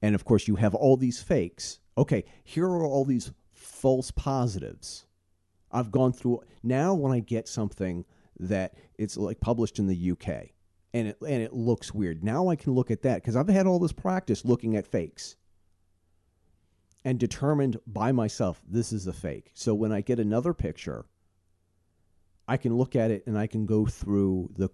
[0.01, 1.79] And of course, you have all these fakes.
[1.97, 5.05] Okay, here are all these false positives.
[5.69, 8.05] I've gone through now when I get something
[8.39, 10.51] that it's like published in the UK
[10.93, 12.23] and it and it looks weird.
[12.23, 15.35] Now I can look at that because I've had all this practice looking at fakes
[17.03, 19.51] and determined by myself this is a fake.
[19.55, 21.05] So when I get another picture,
[22.51, 24.65] I can look at it and I can go through the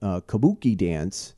[0.00, 1.34] uh, kabuki dance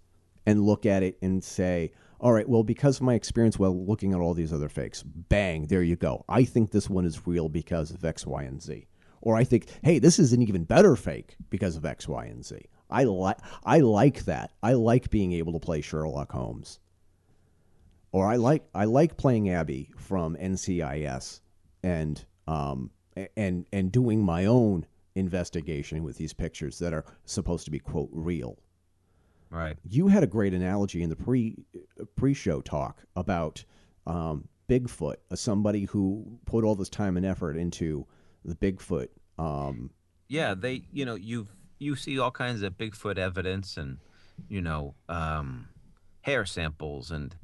[0.46, 4.12] and look at it and say, all right, well, because of my experience while looking
[4.12, 6.24] at all these other fakes, bang, there you go.
[6.29, 8.87] I think this one is real because of X, Y, and Z.
[9.20, 12.46] Or I think, hey, this is an even better fake because of X, Y, and
[12.46, 12.61] Z.
[12.88, 14.53] I like I like that.
[14.62, 16.79] I like being able to play Sherlock Holmes.
[18.12, 21.40] Or I like I like playing Abby from NCIS
[21.83, 22.92] and um
[23.37, 28.11] and and doing my own investigation with these pictures that are supposed to be quote
[28.12, 28.59] real.
[29.51, 29.77] Right.
[29.88, 31.57] You had a great analogy in the pre
[32.16, 33.64] pre show talk about
[34.07, 38.07] um, Bigfoot, as somebody who put all this time and effort into
[38.44, 39.09] the Bigfoot.
[39.38, 39.90] Um,
[40.29, 43.99] Yeah, they you know you you see all kinds of Bigfoot evidence and
[44.49, 45.68] you know um,
[46.20, 47.35] hair samples and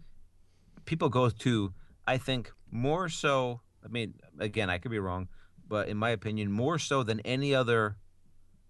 [0.84, 1.74] people go to
[2.06, 3.60] I think more so.
[3.84, 5.28] I mean, again, I could be wrong,
[5.68, 7.96] but in my opinion, more so than any other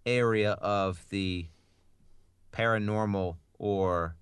[0.05, 1.49] area of the
[2.53, 4.17] paranormal or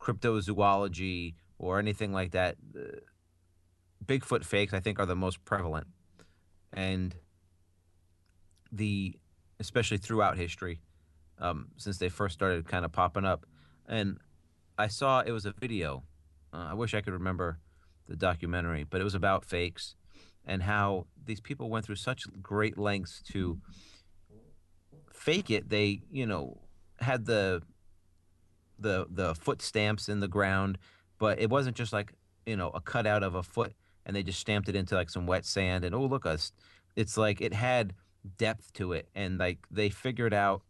[0.00, 3.00] cryptozoology or anything like that, uh,
[4.04, 5.86] Bigfoot fakes I think are the most prevalent,
[6.72, 7.14] and
[8.70, 9.18] the
[9.60, 10.80] especially throughout history,
[11.38, 13.46] um, since they first started kind of popping up,
[13.86, 14.18] and
[14.76, 16.02] I saw it was a video.
[16.52, 17.58] Uh, I wish I could remember
[18.08, 19.96] the documentary, but it was about fakes
[20.46, 23.58] and how these people went through such great lengths to
[25.12, 25.68] fake it.
[25.68, 26.60] They, you know,
[27.00, 27.62] had the
[28.78, 30.78] the the foot stamps in the ground,
[31.18, 32.12] but it wasn't just like
[32.46, 35.26] you know a cutout of a foot, and they just stamped it into like some
[35.26, 35.84] wet sand.
[35.84, 36.52] And oh look us,
[36.96, 37.94] it's like it had
[38.38, 40.62] depth to it, and like they figured out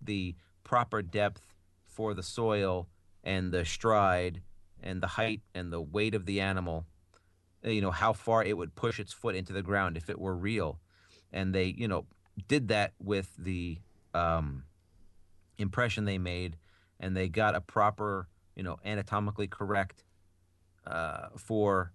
[0.00, 2.88] the proper depth for the soil
[3.22, 4.42] and the stride
[4.82, 6.86] and the height and the weight of the animal
[7.64, 10.36] you know how far it would push its foot into the ground if it were
[10.36, 10.80] real.
[11.32, 12.06] And they you know
[12.48, 13.78] did that with the
[14.12, 14.64] um,
[15.58, 16.56] impression they made
[17.00, 20.04] and they got a proper you know anatomically correct
[20.86, 21.92] uh, for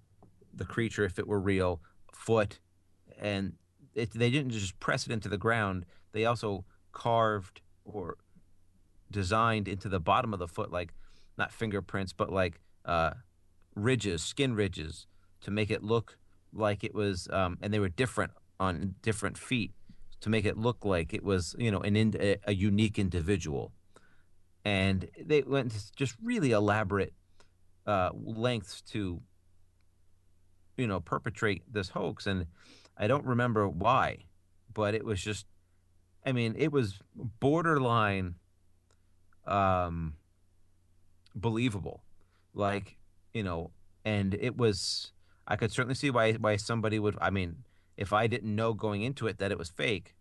[0.54, 2.60] the creature if it were real foot.
[3.20, 3.54] And
[3.96, 8.18] it, they didn't just press it into the ground they also carved or
[9.12, 10.94] designed into the bottom of the foot like
[11.38, 13.12] not fingerprints but like uh,
[13.76, 15.08] ridges skin ridges
[15.42, 16.18] to make it look
[16.54, 19.72] like it was, um, and they were different on different feet
[20.22, 23.72] to make it look like it was, you know, an in, a, a unique individual.
[24.66, 27.14] And they went to just really elaborate
[27.88, 29.22] uh, lengths to,
[30.78, 32.28] you know, perpetrate this hoax.
[32.28, 32.48] And
[32.98, 34.26] I don't remember why,
[34.74, 35.46] but it was just,
[36.26, 38.36] I mean, it was borderline
[39.48, 40.16] um,
[41.34, 42.04] believable.
[42.54, 42.98] Like,
[43.34, 43.72] you know,
[44.04, 45.14] and it was
[45.50, 47.18] I could certainly see why why somebody would.
[47.20, 47.64] I mean,
[47.98, 50.16] if I didn't know going into it that it was fake,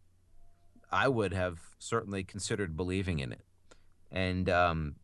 [0.90, 3.42] I would have certainly considered believing in it.
[4.10, 4.96] And um,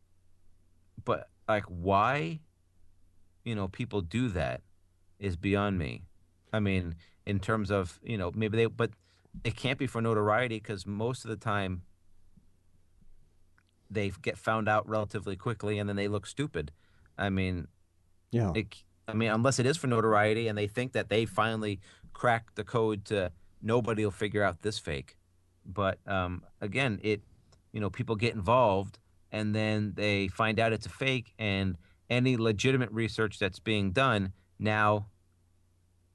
[1.05, 2.41] but like why,
[3.45, 4.63] you know, people do that
[5.19, 6.05] is beyond me.
[6.53, 6.95] I mean,
[7.27, 8.91] in terms of you know maybe they, but
[9.45, 11.83] it can't be for notoriety because most of the time
[13.91, 16.73] they get found out relatively quickly and then they look stupid.
[17.19, 17.69] I mean,
[18.31, 18.51] yeah.
[18.55, 21.81] It, I mean, unless it is for notoriety and they think that they finally
[22.13, 25.17] cracked the code to nobody will figure out this fake.
[25.67, 27.23] But um, again, it,
[27.73, 28.99] you know, people get involved
[29.33, 31.77] and then they find out it's a fake and
[32.09, 35.07] any legitimate research that's being done now,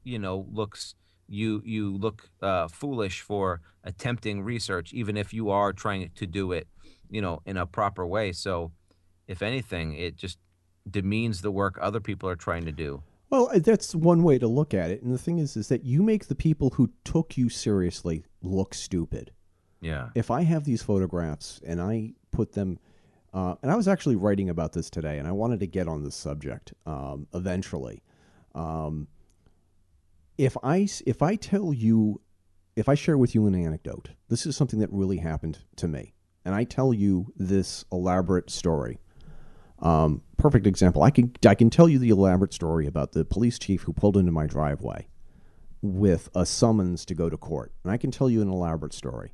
[0.04, 0.95] you know, looks
[1.28, 6.52] you you look uh, foolish for attempting research, even if you are trying to do
[6.52, 6.67] it,
[7.10, 8.32] you know, in a proper way.
[8.32, 8.71] So
[9.28, 10.39] if anything, it just
[10.91, 13.04] demeans the work other people are trying to do.
[13.30, 15.02] Well, uh, that's one way to look at it.
[15.02, 18.73] And the thing is, is that you make the people who took you seriously look
[18.73, 19.32] stupid.
[19.82, 20.10] Yeah.
[20.15, 22.80] If I have these photographs and I put them,
[23.34, 26.04] uh, and I was actually writing about this today, and I wanted to get on
[26.04, 28.02] this subject um, eventually.
[28.56, 29.08] Um,
[30.38, 32.21] if I if I tell you,
[32.75, 36.13] if I share with you an anecdote, this is something that really happened to me,
[36.43, 38.97] and I tell you this elaborate story.
[39.82, 41.04] Um, perfect example.
[41.04, 44.18] I can I can tell you the elaborate story about the police chief who pulled
[44.18, 45.08] into my driveway
[45.82, 49.34] with a summons to go to court, and I can tell you an elaborate story.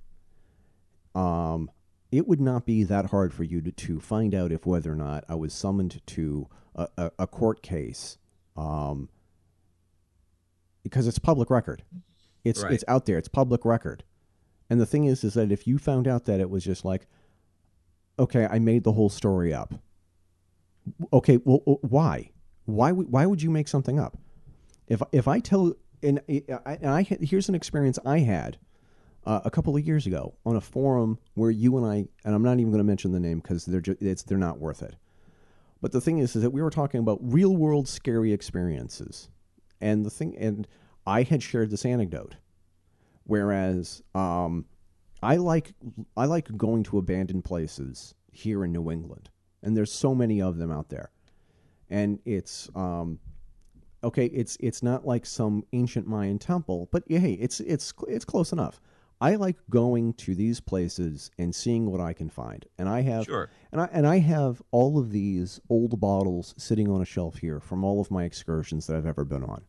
[1.15, 1.71] Um,
[2.11, 4.95] it would not be that hard for you to, to find out if whether or
[4.95, 8.17] not I was summoned to a, a, a court case,
[8.55, 9.09] um,
[10.83, 11.83] because it's public record.
[12.43, 12.73] It's Right.
[12.73, 13.17] it's out there.
[13.17, 14.03] It's public record.
[14.69, 17.07] And the thing is, is that if you found out that it was just like,
[18.19, 19.73] okay, I made the whole story up.
[21.11, 22.31] Okay, well, uh, why?
[22.65, 24.17] Why would why would you make something up?
[24.87, 28.57] If if I tell and I, and I here's an experience I had
[29.25, 32.43] uh, a couple of years ago on a forum where you and I and I'm
[32.43, 34.95] not even going to mention the name because they're just, it's they're not worth it.
[35.81, 39.29] But the thing is, is that we were talking about real world scary experiences,
[39.81, 40.67] and the thing and
[41.05, 42.35] I had shared this anecdote,
[43.23, 44.65] whereas um,
[45.21, 45.73] I like
[46.15, 49.29] I like going to abandoned places here in New England,
[49.65, 51.09] and there's so many of them out there,
[51.89, 53.19] and it's um,
[54.03, 54.27] okay.
[54.27, 58.53] It's it's not like some ancient Mayan temple, but yeah, hey, it's it's it's close
[58.53, 58.79] enough.
[59.21, 63.25] I like going to these places and seeing what I can find, and I have
[63.25, 63.49] Sure.
[63.71, 67.59] and I and I have all of these old bottles sitting on a shelf here
[67.59, 69.63] from all of my excursions that I've ever been on.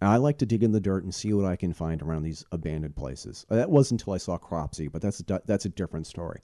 [0.00, 2.22] And I like to dig in the dirt and see what I can find around
[2.22, 3.44] these abandoned places.
[3.50, 6.40] That wasn't until I saw Cropsey, but that's a, that's a different story.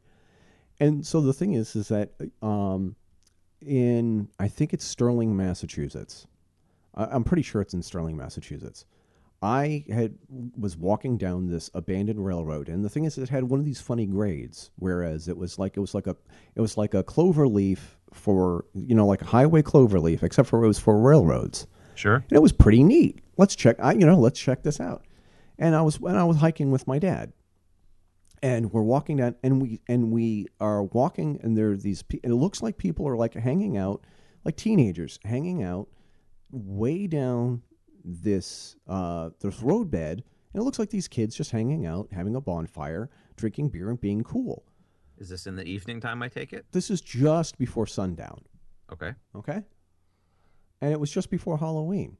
[0.81, 2.11] And so the thing is, is that
[2.43, 2.97] um,
[3.61, 6.27] in I think it's Sterling, Massachusetts.
[6.95, 8.85] I, I'm pretty sure it's in Sterling, Massachusetts.
[9.43, 10.15] I had
[10.59, 13.81] was walking down this abandoned railroad, and the thing is, it had one of these
[13.81, 14.71] funny grades.
[14.77, 16.17] Whereas it was like it was like a
[16.55, 20.49] it was like a clover leaf for you know like a highway clover leaf, except
[20.49, 22.17] for it was for railroads Sure.
[22.17, 23.21] and it was pretty neat.
[23.37, 23.77] Let's check.
[23.81, 25.05] I you know let's check this out.
[25.59, 27.33] And I was when I was hiking with my dad,
[28.45, 32.03] and we're walking down, and we and we are walking, and there are these.
[32.03, 34.05] pe- And it looks like people are like hanging out,
[34.45, 35.89] like teenagers hanging out,
[36.51, 37.63] way down
[38.05, 42.41] this uh, this roadbed, and it looks like these kids just hanging out, having a
[42.41, 44.63] bonfire, drinking beer, and being cool.
[45.17, 46.23] Is this in the evening time?
[46.23, 46.67] I take it.
[46.73, 48.43] This is just before sundown.
[48.93, 49.15] Okay.
[49.35, 49.63] okay
[50.83, 52.19] and it was just before halloween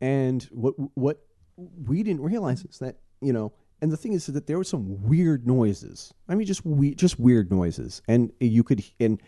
[0.00, 1.20] and what what
[1.86, 5.02] we didn't realize is that you know and the thing is that there were some
[5.02, 6.14] weird noises.
[6.28, 8.02] I mean just we just weird noises.
[8.08, 9.20] And you could and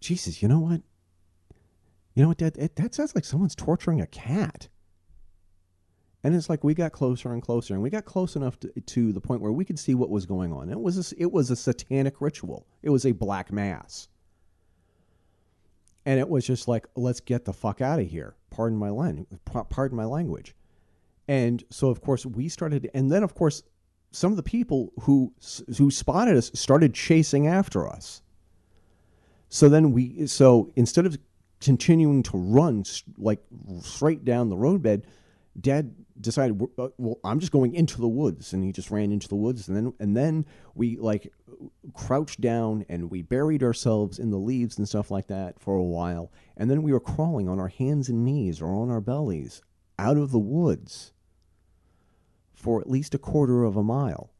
[0.00, 0.82] jesus you know what?
[2.14, 2.38] You know what?
[2.38, 4.68] That that, sounds like someone's torturing a cat.
[6.22, 9.12] And it's like we got closer and closer and we got close enough to, to
[9.12, 10.68] the point where we could see what was going on.
[10.68, 12.66] It was a, it was a satanic ritual.
[12.82, 14.08] It was a black mass.
[16.04, 18.34] And it was just like let's get the fuck out of here.
[18.50, 18.90] Pardon my
[19.44, 20.54] pa- pardon my language.
[21.28, 23.62] And so of course we started and then of course
[24.10, 25.32] some of the people who
[25.76, 28.22] who spotted us started chasing after us.
[29.48, 31.18] So then we so instead of
[31.60, 32.84] continuing to run
[33.18, 33.40] like
[33.82, 35.06] straight down the roadbed
[35.60, 39.28] dad decided uh, well i'm just going into the woods and he just ran into
[39.28, 39.68] the woods.
[39.68, 41.32] And then and then we like
[41.94, 45.82] crouched down and we buried ourselves in the leaves and stuff like that for a
[45.82, 46.32] while.
[46.56, 49.62] And then we were crawling on our hands and knees or on our bellies
[49.98, 51.12] out of the woods
[52.60, 54.30] for at least a quarter of a mile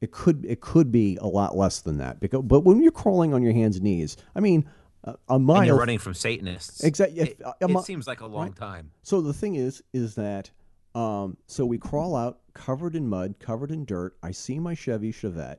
[0.00, 3.32] it could it could be a lot less than that because but when you're crawling
[3.32, 4.68] on your hands and knees i mean
[5.04, 6.84] a, a mile And you're running from Satanists.
[6.84, 7.20] Exactly.
[7.20, 8.56] It, a it seems like a long right.
[8.56, 8.90] time.
[9.02, 10.50] So the thing is, is that
[10.94, 14.16] um, so we crawl out covered in mud, covered in dirt.
[14.22, 15.58] I see my Chevy Chevette,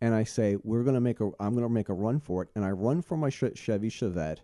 [0.00, 1.30] and I say, "We're gonna make a.
[1.38, 4.38] I'm gonna make a run for it." And I run for my Chevy Chevette,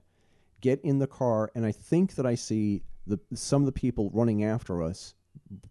[0.61, 4.11] get in the car, and I think that I see the some of the people
[4.13, 5.15] running after us,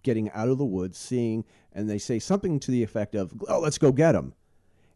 [0.04, 3.60] getting out of the woods, seeing, and they say something to the effect of, "Oh,
[3.60, 4.34] let's go get him,"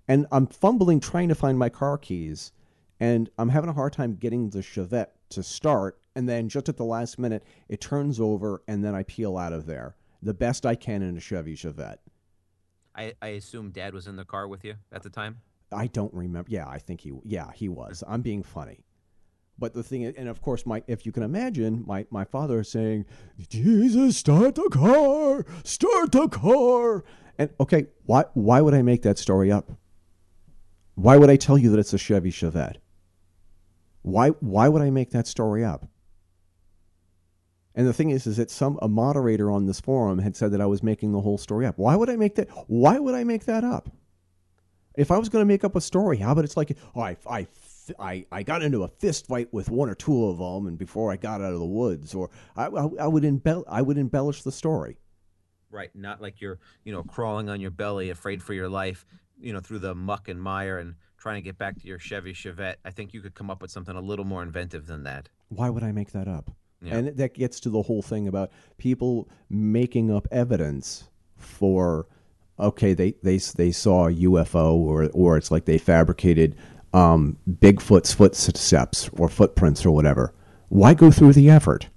[0.07, 2.51] And I'm fumbling trying to find my car keys,
[2.99, 5.99] and I'm having a hard time getting the Chevette to start.
[6.15, 9.51] And then just at the last minute, it turns over, and then I peel out
[9.51, 11.97] of there the best I can in a Chevy Chevette.
[12.95, 15.41] I, I assume Dad was in the car with you at the time.
[15.71, 16.49] I don't remember.
[16.49, 17.11] Yeah, I think he.
[17.23, 18.03] Yeah, he was.
[18.07, 18.86] I'm being funny.
[19.58, 22.64] But the thing, is, and of course, my if you can imagine, my my father
[22.64, 23.06] saying,
[23.49, 27.03] "Jesus, start the car, start the car."
[27.38, 29.72] And okay, why why would I make that story up?
[30.95, 32.78] Why would I tell you that it's a Chevy Chevette?
[34.01, 35.88] Why why would I make that story up?
[37.76, 40.62] And the thing is, is that some a moderator on this forum had said that
[40.62, 41.78] I was making the whole story up.
[41.78, 42.49] Why would I make that?
[42.68, 43.89] Why would I make that up?
[44.95, 47.18] If I was going to make up a story, how about it's like, oh, I,
[47.30, 47.47] I,
[47.99, 51.11] I, I got into a fist fight with one or two of them, and before
[51.11, 54.43] I got out of the woods, or I, I, I would embell- I would embellish
[54.43, 54.97] the story.
[55.71, 59.05] Right, not like you're, you know, crawling on your belly, afraid for your life,
[59.39, 62.33] you know, through the muck and mire, and trying to get back to your Chevy
[62.33, 62.75] Chevette.
[62.86, 65.29] I think you could come up with something a little more inventive than that.
[65.49, 66.51] Why would I make that up?
[66.81, 66.97] Yeah.
[66.97, 71.05] And that gets to the whole thing about people making up evidence
[71.36, 72.07] for
[72.59, 76.55] okay, they they they saw a UFO or or it's like they fabricated
[76.95, 80.33] um, Bigfoot's footsteps or footprints or whatever.
[80.69, 81.89] Why go through the effort?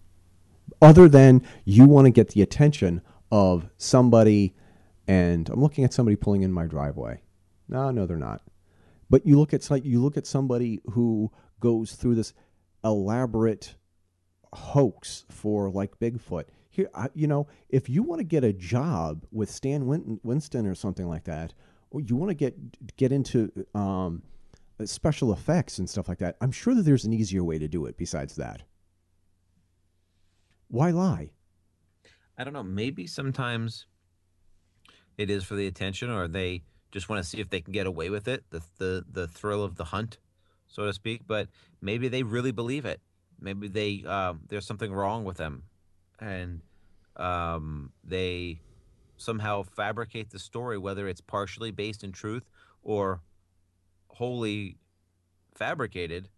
[0.83, 4.57] Other than you want to get the attention of somebody,
[5.07, 7.23] and I'm looking at somebody pulling in my driveway.
[7.69, 8.43] No, no, they're not.
[9.09, 11.31] But you look at you look at somebody who
[11.61, 12.35] goes through this
[12.85, 13.77] elaborate
[14.53, 16.45] hoax for like Bigfoot.
[16.71, 19.87] Here, I, you know, if you want to get a job with Stan
[20.23, 21.55] Winston or something like that,
[21.91, 24.23] or you want to get get into um,
[24.87, 27.87] special effects and stuff like that, I'm sure that there's an easier way to do
[27.87, 28.63] it besides that.
[30.69, 31.31] Why lie?
[32.37, 32.63] I don't know.
[32.63, 33.87] Maybe sometimes
[35.17, 36.63] it is for the attention, or they
[36.93, 39.65] just want to see if they can get away with it, the the the thrill
[39.65, 40.19] of the hunt,
[40.67, 41.23] so to speak.
[41.27, 41.49] But
[41.81, 43.01] maybe they really believe it
[43.41, 45.65] maybe they um, there's something wrong with them,
[46.21, 46.61] and
[47.17, 48.61] um, they
[49.17, 52.49] somehow fabricate the story, whether it's partially based in truth
[52.83, 53.21] or
[54.19, 54.77] wholly
[55.55, 56.29] fabricated,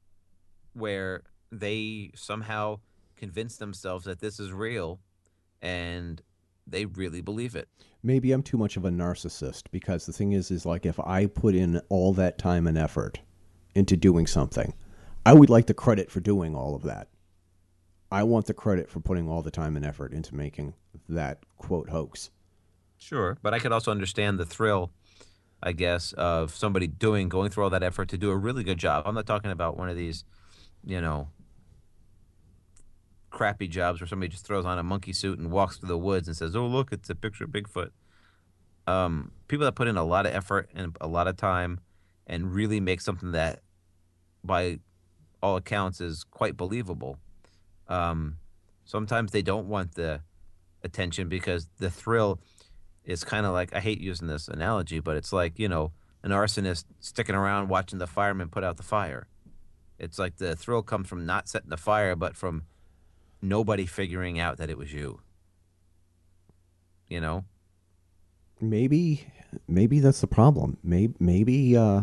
[0.73, 2.81] where they somehow
[3.17, 5.01] convince themselves that this is real,
[5.61, 6.23] and
[6.67, 7.69] they really believe it.
[8.03, 11.27] Maybe I'm too much of a narcissist because the thing is, is like if I
[11.27, 13.21] put in all that time and effort
[13.75, 14.73] into doing something
[15.25, 17.09] I would like the credit for doing all of that.
[18.11, 20.75] I want the credit for putting all the time and effort into making
[21.09, 22.31] that quote hoax.
[22.99, 24.91] Sure, but I could also understand the thrill,
[25.63, 28.79] I guess, of somebody doing going through all that effort to do a really good
[28.79, 29.05] job.
[29.07, 30.25] I'm not talking about one of these,
[30.85, 31.29] you know,
[33.31, 36.29] crappy jobs where somebody just throws on a monkey suit and walks through the woods
[36.29, 37.91] and says, "Oh, look, it's a picture of Bigfoot."
[38.87, 41.81] Um, people that put in a lot of effort and a lot of time
[42.27, 43.61] and really make something that,
[44.43, 44.81] by
[45.43, 47.19] all accounts is quite believable.
[47.89, 48.39] Um,
[48.85, 50.23] sometimes they don't want the
[50.83, 52.41] attention because the thrill
[53.05, 55.93] is kind of like I hate using this analogy, but it's like you know
[56.23, 59.27] an arsonist sticking around watching the firemen put out the fire.
[59.99, 62.65] It's like the thrill comes from not setting the fire, but from
[63.43, 65.21] nobody figuring out that it was you.
[67.09, 67.45] You know.
[68.63, 69.27] Maybe,
[69.67, 70.77] maybe that's the problem.
[70.83, 72.03] Maybe, maybe uh,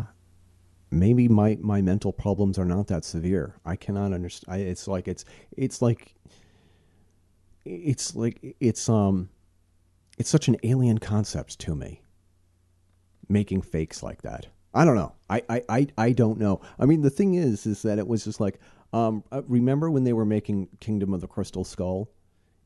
[0.90, 3.54] maybe my my mental problems are not that severe.
[3.64, 4.62] I cannot understand.
[4.62, 5.24] It's like it's
[5.56, 6.14] it's like
[7.64, 9.28] it's like it's um
[10.18, 12.02] it's such an alien concept to me.
[13.28, 14.46] Making fakes like that.
[14.74, 15.14] I don't know.
[15.30, 16.60] I, I, I, I don't know.
[16.78, 18.58] I mean, the thing is, is that it was just like,
[18.92, 22.10] um, uh, remember when they were making Kingdom of the Crystal Skull,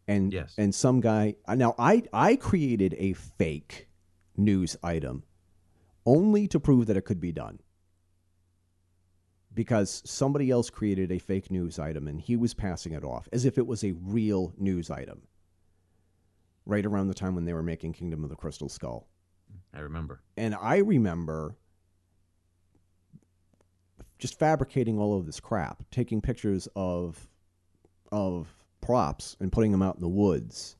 [0.09, 0.55] and yes.
[0.59, 1.37] and some guy.
[1.49, 3.89] Now I I created a fake
[4.37, 5.23] news item,
[6.05, 7.61] only to prove that it could be done
[9.55, 13.45] because somebody else created a fake news item and he was passing it off as
[13.45, 15.23] if it was a real news item
[16.67, 19.09] right around the time when they were making Kingdom of the Crystal Skull.
[19.75, 20.21] I remember.
[20.37, 21.57] And I remember
[24.19, 27.29] just fabricating all of this crap, taking pictures of
[28.11, 28.49] of
[28.81, 30.77] props and putting them out in the woods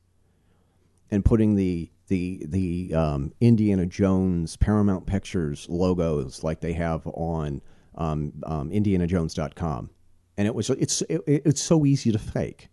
[1.11, 7.61] and putting the the the um, Indiana Jones Paramount Pictures logos like they have on
[7.95, 9.89] um, um, IndianaJones.com,
[10.37, 12.69] and it was it's it, it's so easy to fake.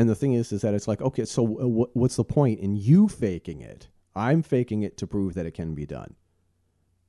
[0.00, 3.06] And the thing is, is that it's like, okay, so what's the point in you
[3.06, 3.88] faking it?
[4.16, 6.14] I'm faking it to prove that it can be done.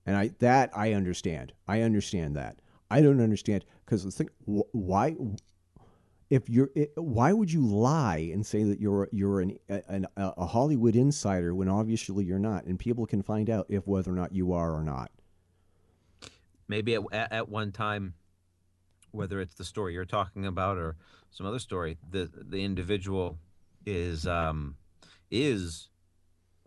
[0.05, 1.53] And I that I understand.
[1.69, 2.59] I understand that.
[2.89, 5.15] I don't understand because the thing, why,
[6.29, 10.97] if you're, why would you lie and say that you're you're an, an, a Hollywood
[10.97, 14.51] insider when obviously you're not, and people can find out if whether or not you
[14.51, 15.11] are or not
[16.67, 18.15] maybe at, at one time
[19.11, 20.95] whether it's the story you're talking about or
[21.29, 23.37] some other story the the individual
[23.85, 24.75] is um,
[25.29, 25.89] is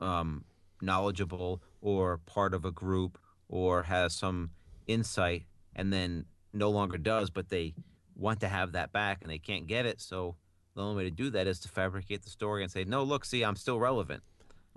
[0.01, 0.45] um,
[0.81, 3.19] knowledgeable or part of a group
[3.49, 4.51] or has some
[4.87, 5.45] insight
[5.77, 7.75] and then no longer does but they
[8.17, 10.01] want to have that back and they can't get it.
[10.01, 10.37] So
[10.75, 13.25] the only way to do that is to fabricate the story and say no look
[13.25, 14.23] see i'm still relevant.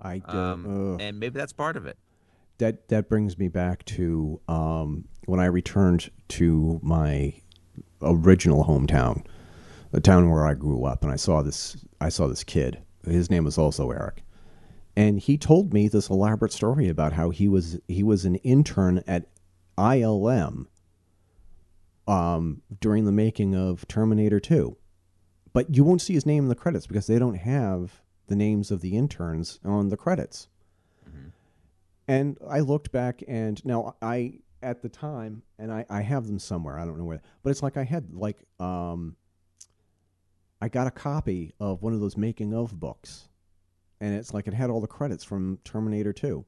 [0.00, 1.98] I um, and maybe that's part of it.
[2.58, 7.34] That that brings me back to um, when I returned to my
[8.02, 9.24] original hometown,
[9.90, 12.82] the town where I grew up, and I saw this I saw this kid.
[13.04, 14.22] His name was also Eric,
[14.96, 19.02] and he told me this elaborate story about how he was he was an intern
[19.06, 19.28] at
[19.76, 20.66] ILM
[22.06, 24.76] um, during the making of Terminator 2.
[25.52, 28.70] But you won't see his name in the credits because they don't have the names
[28.70, 30.48] of the interns on the credits.
[32.06, 36.38] And I looked back, and now I at the time, and I, I have them
[36.38, 36.78] somewhere.
[36.78, 39.16] I don't know where, but it's like I had like um,
[40.60, 43.28] I got a copy of one of those making of books,
[44.00, 46.44] and it's like it had all the credits from Terminator Two.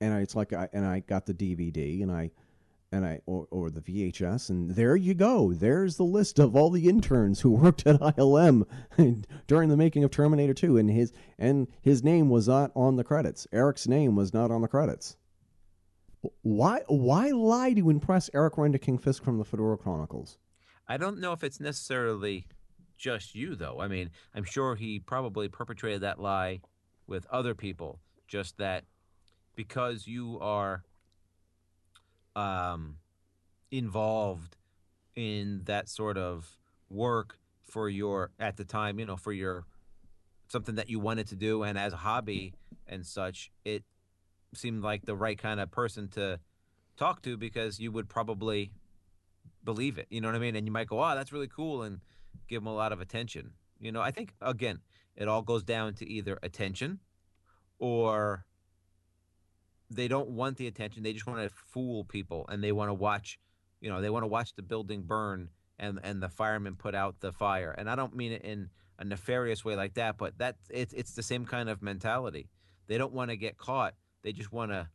[0.00, 2.30] And I, it's like I and I got the DVD, and I
[2.92, 5.52] and I or, or the VHS, and there you go.
[5.54, 8.66] There's the list of all the interns who worked at ILM
[9.46, 13.04] during the making of Terminator 2, and his and his name was not on the
[13.04, 13.46] credits.
[13.52, 15.16] Eric's name was not on the credits.
[16.42, 20.38] Why why lie to impress Eric Renda King Fisk from the Fedora Chronicles?
[20.88, 22.46] I don't know if it's necessarily
[22.96, 23.80] just you, though.
[23.80, 26.60] I mean, I'm sure he probably perpetrated that lie
[27.06, 27.98] with other people.
[28.28, 28.84] Just that
[29.56, 30.84] because you are
[32.36, 32.96] um,
[33.70, 34.56] involved
[35.14, 36.56] in that sort of
[36.88, 39.64] work for your at the time, you know, for your
[40.48, 42.54] something that you wanted to do, and as a hobby
[42.86, 43.84] and such, it
[44.54, 46.40] seemed like the right kind of person to
[46.96, 48.72] talk to because you would probably
[49.64, 50.06] believe it.
[50.10, 50.56] You know what I mean?
[50.56, 52.00] And you might go, "Oh, that's really cool," and
[52.48, 53.52] give them a lot of attention.
[53.80, 54.80] You know, I think again,
[55.16, 57.00] it all goes down to either attention
[57.78, 58.44] or
[59.90, 61.02] they don't want the attention.
[61.02, 63.38] They just want to fool people, and they want to watch.
[63.80, 65.48] You know, they want to watch the building burn
[65.78, 67.74] and and the firemen put out the fire.
[67.76, 71.14] And I don't mean it in a nefarious way like that, but that it's it's
[71.14, 72.48] the same kind of mentality.
[72.86, 73.94] They don't want to get caught.
[74.22, 74.88] They just want to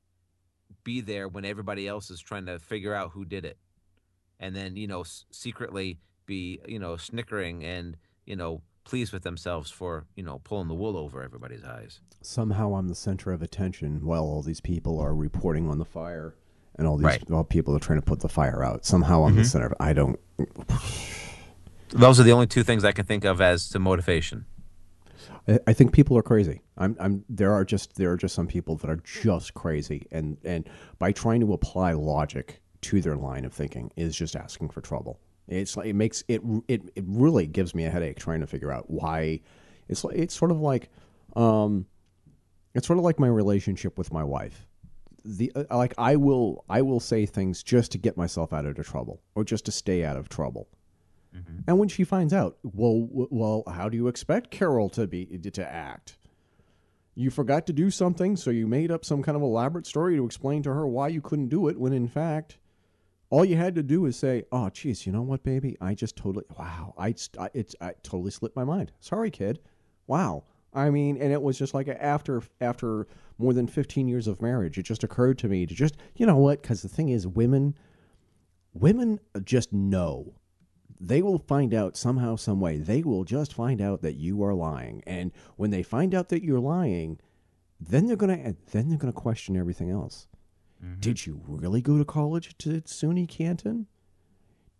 [0.83, 3.57] be there when everybody else is trying to figure out who did it,
[4.39, 9.23] and then you know s- secretly be you know snickering and you know pleased with
[9.23, 11.99] themselves for you know pulling the wool over everybody's eyes.
[12.21, 16.35] Somehow I'm the center of attention while all these people are reporting on the fire,
[16.75, 17.31] and all these Right.
[17.31, 18.85] all people are trying to put the fire out.
[18.85, 19.47] Somehow I'm the mm-hmm.
[19.47, 19.67] center.
[19.67, 20.19] of I don't.
[21.89, 24.45] Those are the only two things I can think of as to motivation.
[25.47, 26.61] I, I think people are crazy.
[26.77, 27.25] I'm, I'm.
[27.29, 30.69] There are just there are just some people that are just crazy, and and
[30.99, 35.19] by trying to apply logic to their line of thinking is just asking for trouble.
[35.47, 38.71] It's like it makes it it it really gives me a headache trying to figure
[38.71, 39.41] out why.
[39.87, 40.89] It's like it's sort of like,
[41.35, 41.85] um,
[42.75, 44.67] it's sort of like my relationship with my wife.
[45.23, 48.75] The uh, like I will I will say things just to get myself out of
[48.85, 50.67] trouble or just to stay out of trouble.
[51.37, 51.59] Mm-hmm.
[51.67, 55.71] And when she finds out, well, well, how do you expect Carol to be to
[55.71, 56.17] act?
[57.15, 60.25] You forgot to do something, so you made up some kind of elaborate story to
[60.25, 61.79] explain to her why you couldn't do it.
[61.79, 62.57] When in fact,
[63.29, 65.75] all you had to do is say, "Oh, geez, you know what, baby?
[65.81, 68.91] I just totally wow, I, I it's I totally slipped my mind.
[68.99, 69.59] Sorry, kid.
[70.05, 70.43] Wow.
[70.73, 73.07] I mean, and it was just like after after
[73.39, 76.37] more than fifteen years of marriage, it just occurred to me to just you know
[76.37, 76.61] what?
[76.61, 77.75] Because the thing is, women
[78.73, 80.35] women just know
[80.99, 82.77] they will find out somehow some way.
[82.77, 85.03] They will just find out that you are lying.
[85.05, 87.19] And when they find out that you're lying
[87.79, 90.27] then they're going to then they're going to question everything else.
[90.83, 90.99] Mm-hmm.
[90.99, 93.87] Did you really go to college to SUNY Canton?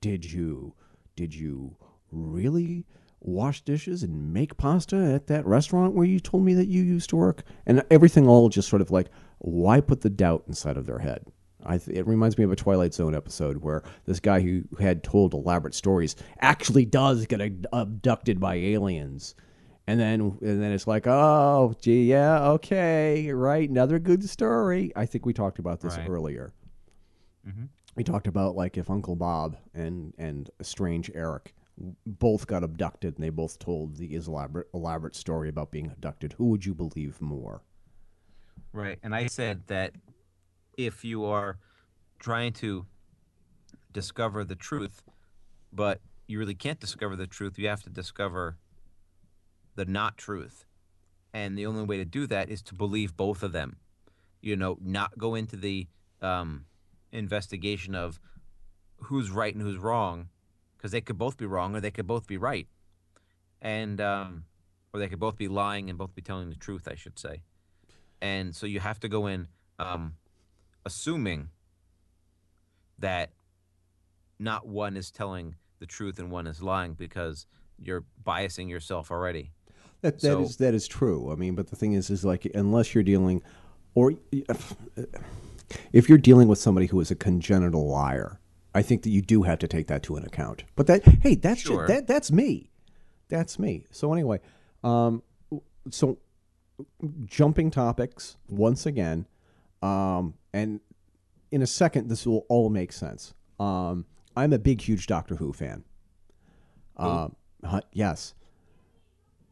[0.01, 0.73] Did you
[1.15, 1.75] did you
[2.11, 2.85] really
[3.19, 7.09] wash dishes and make pasta at that restaurant where you told me that you used
[7.09, 7.43] to work?
[7.65, 9.07] And everything all just sort of like
[9.39, 11.25] why put the doubt inside of their head
[11.77, 15.33] th- it reminds me of a Twilight Zone episode where this guy who had told
[15.33, 19.35] elaborate stories actually does get ab- abducted by aliens,
[19.87, 24.93] and then and then it's like, oh, gee, yeah, okay, right, another good story.
[24.95, 26.07] I think we talked about this Right.
[26.07, 26.53] earlier.
[27.45, 27.67] Mhm.
[27.95, 31.53] We talked about like if Uncle Bob and and Strange Eric
[32.05, 36.33] both got abducted and they both told the elaborate elaborate story about being abducted.
[36.33, 37.61] Who would you believe more?
[38.73, 38.99] Right.
[39.03, 39.93] And I said that
[40.77, 41.57] if you are
[42.19, 42.85] trying to
[43.91, 45.03] discover the truth,
[45.73, 48.57] but you really can't discover the truth, you have to discover
[49.75, 50.65] the not truth.
[51.33, 53.77] And the only way to do that is to believe both of them.
[54.41, 55.87] You know, not go into the
[56.21, 56.65] um,
[57.11, 58.19] investigation of
[58.97, 60.29] who's right and who's wrong,
[60.77, 62.67] because they could both be wrong or they could both be right.
[63.61, 64.45] And, um,
[64.93, 67.41] or they could both be lying and both be telling the truth, I should say
[68.21, 69.47] and so you have to go in
[69.79, 70.13] um,
[70.87, 71.49] assuming
[72.97, 73.31] that
[74.39, 77.45] not one is telling the truth and one is lying because
[77.79, 79.51] you're biasing yourself already.
[80.01, 81.31] That that So- is that is true.
[81.31, 83.43] I mean, but the thing is, is like unless you're dealing,
[83.93, 84.13] or
[85.93, 88.39] if you're dealing with somebody who is a congenital liar,
[88.73, 90.63] I think that you do have to take that to an account.
[90.75, 91.87] But that hey, that's Sure.
[91.87, 92.69] that that's me.
[93.27, 93.83] That's me.
[93.91, 94.39] So anyway,
[94.83, 95.21] um,
[95.91, 96.17] so
[97.25, 99.25] jumping topics once again,
[99.81, 100.79] um, and
[101.51, 103.33] in a second this will all make sense.
[103.59, 104.05] Um,
[104.35, 105.83] I'm a big, huge Doctor Who fan.
[106.97, 108.33] Um, huh, yes.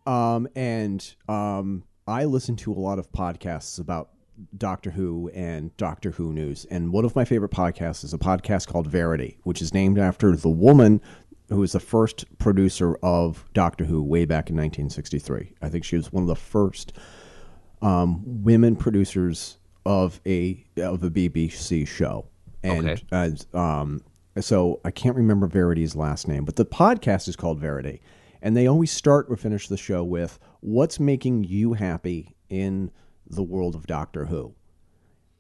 [0.05, 4.09] Um, and um, I listen to a lot of podcasts about
[4.57, 6.65] Doctor Who and Doctor Who news.
[6.65, 10.35] And one of my favorite podcasts is a podcast called Verity, which is named after
[10.35, 11.01] the woman
[11.49, 15.53] who was the first producer of Doctor Who way back in 1963.
[15.61, 16.93] I think she was one of the first
[17.81, 22.25] um, women producers of a of a BBC show.
[22.63, 23.03] And Okay.
[23.11, 24.01] as, um,
[24.39, 28.01] so I can't remember Verity's last name, but the podcast is called Verity,
[28.41, 32.91] and they always start or finish the show with "What's making you happy in
[33.27, 34.55] the world of Doctor Who,"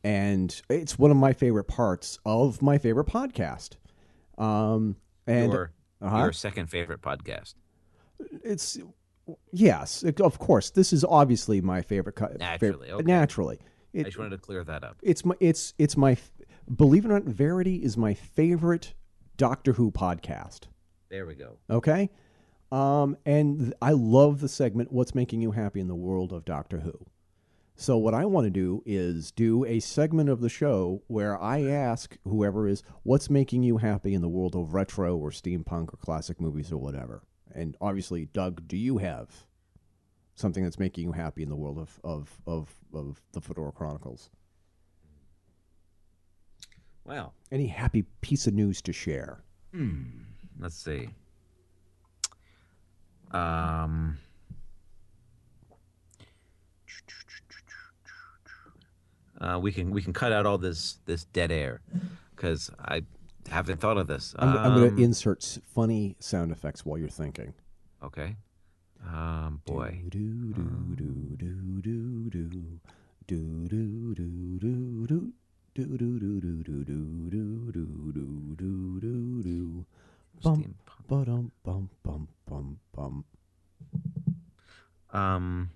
[0.03, 3.71] and it's one of my favorite parts of my favorite podcast.
[4.37, 5.71] Um, and your,
[6.01, 6.17] uh-huh.
[6.19, 7.55] your second favorite podcast.
[8.43, 8.77] it's
[9.51, 10.69] yes, of course.
[10.69, 12.15] This is obviously my favorite.
[12.15, 13.03] co- Naturally, fav- okay.
[13.03, 13.59] naturally.
[14.01, 14.97] I just wanted to clear that up.
[15.01, 16.17] it's my it's it's my
[16.73, 18.93] believe it or not, Verity is my favorite
[19.37, 20.61] Doctor Who podcast.
[21.09, 21.57] There we go.
[21.69, 22.09] Okay,
[22.71, 26.45] um, and th- I love the segment "What's making you happy in the world of
[26.45, 27.05] Doctor Who."
[27.77, 31.63] So what I want to do is do a segment of the show where I
[31.63, 35.97] ask whoever is what's making you happy in the world of retro or steampunk or
[35.97, 37.23] classic movies or whatever.
[37.53, 39.45] And obviously, Doug, do you have
[40.35, 44.29] something that's making you happy in the world of of of, of the Fedora Chronicles?
[47.05, 47.33] Wow.
[47.51, 49.43] Any happy piece of news to share?
[50.59, 51.09] let's see.
[53.31, 54.17] Um,
[59.41, 61.81] uh, we can we can cut out all this this dead air
[62.35, 63.03] because I
[63.49, 64.33] haven't thought of this.
[64.39, 67.53] I'm, I'm going Um, to insert funny sound effects while you're thinking.
[68.01, 68.35] Okay.
[69.05, 70.01] Um, boy.
[70.09, 72.49] Do do do do do do
[73.27, 75.33] do do do do do.
[75.75, 76.95] Do do do do do do
[77.25, 79.85] do do do do do do.
[80.41, 81.07] Bum Steampunk.
[81.09, 83.25] ba-dum bum bum bum bum.
[85.11, 85.71] Um,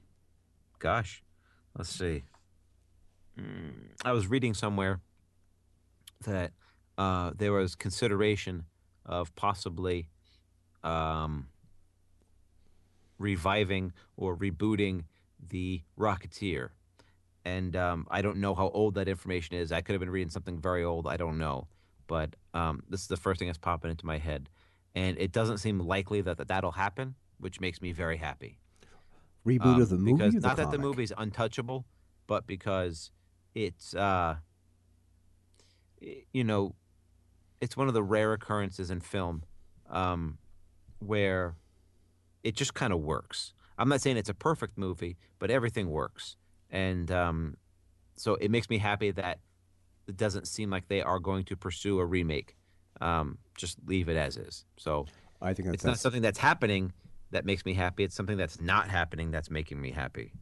[0.79, 1.21] gosh,
[1.77, 2.23] let's see.
[3.37, 5.01] Mm, I was reading somewhere
[6.25, 6.53] that
[6.97, 8.63] uh, there was consideration
[9.05, 10.07] of possibly
[10.81, 11.48] um,
[13.19, 15.03] reviving or rebooting
[15.49, 16.69] the Rocketeer.
[17.45, 19.71] And um, I don't know how old that information is.
[19.71, 21.07] I could have been reading something very old.
[21.07, 21.67] I don't know.
[22.07, 24.49] But um, this is the first thing that's popping into my head.
[24.95, 28.57] And it doesn't seem likely that, that that'll happen, which makes me very happy
[29.45, 30.13] Reboot um, of the movie.
[30.13, 30.81] because the not that the comic?
[30.81, 31.85] movie's untouchable,
[32.27, 33.11] but because
[33.55, 34.35] it's uh,
[36.33, 36.75] you know,
[37.61, 39.43] it's one of the rare occurrences in film
[39.89, 40.37] um,
[40.99, 41.55] where
[42.43, 43.53] it just kind of works.
[43.77, 46.35] I'm not saying it's a perfect movie, but everything works,
[46.69, 47.57] and um,
[48.15, 49.39] so it makes me happy that
[50.07, 52.55] it doesn't seem like they are going to pursue a remake.
[52.99, 54.65] Um, just leave it as is.
[54.77, 55.05] So
[55.41, 56.91] I think it's not something that's happening
[57.31, 58.03] that makes me happy.
[58.03, 60.33] It's something that's not happening that's making me happy.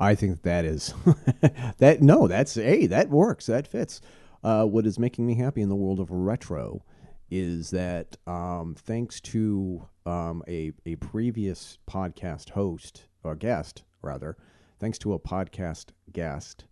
[0.00, 0.94] I think that is
[1.78, 1.98] that.
[2.00, 3.46] No, that's hey, that works.
[3.46, 4.00] That fits.
[4.42, 6.82] Uh, what is making me happy in the world of retro
[7.30, 14.36] is that um, thanks to um, a a previous podcast host or guest rather,
[14.78, 16.64] thanks to a podcast guest,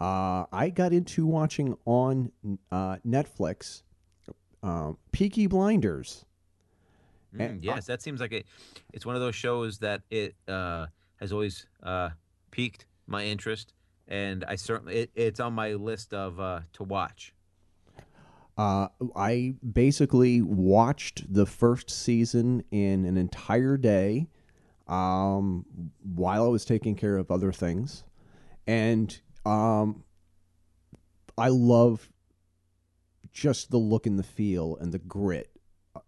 [0.00, 2.32] uh, I got into watching on
[2.70, 3.82] uh, Netflix
[4.62, 6.24] um, Peaky Blinders.
[7.38, 8.46] And, Mm, yes, that seems like it.
[8.92, 10.86] It's one of those shows that it uh,
[11.16, 12.10] has always uh,
[12.50, 13.74] piqued my interest,
[14.08, 17.34] and I certainly it, it's on my list of uh, to watch.
[18.56, 24.28] Uh, I basically watched the first season in an entire day
[24.88, 25.66] um,
[26.02, 28.04] while I was taking care of other things.
[28.66, 30.04] And um,
[31.36, 32.10] I love
[33.32, 35.50] just the look and the feel and the grit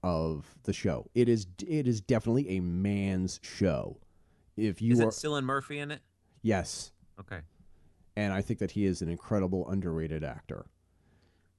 [0.02, 1.10] of the show.
[1.14, 3.98] It is it is definitely a man's show.
[4.56, 6.00] If you Is are it Cillian Murphy in it?
[6.42, 7.40] yes, Okay,
[8.16, 10.66] and I think that he is an incredible underrated actor.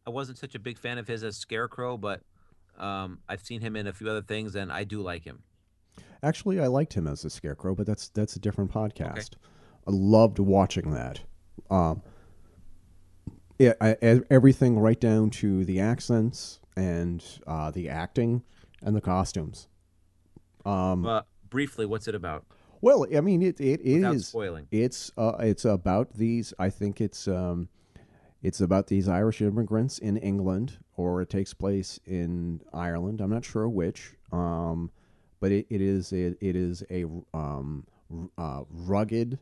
[0.06, 2.22] I wasn't such a big fan of his as Scarecrow, but
[2.78, 5.44] um, I've seen him in a few other things, and I do like him.
[6.24, 9.36] Actually, I liked him as a scarecrow, but that's that's a different podcast.
[9.88, 11.22] I loved watching that.
[11.70, 12.02] Um,
[13.58, 13.96] yeah, I,
[14.30, 18.44] everything right down to the accents and uh, the acting
[18.82, 19.68] and the costumes.
[20.66, 22.46] Um, But briefly, what's it about?
[22.82, 24.68] well, I mean, it it, it is spoiling.
[24.72, 26.54] it's uh, it's about these.
[26.60, 27.70] I think it's um,
[28.42, 33.20] It's about these Irish immigrants in England, or it takes place in Ireland.
[33.20, 34.92] I'm not sure which, um,
[35.42, 37.86] but it, it is a, it is a um,
[38.38, 39.40] uh, rugged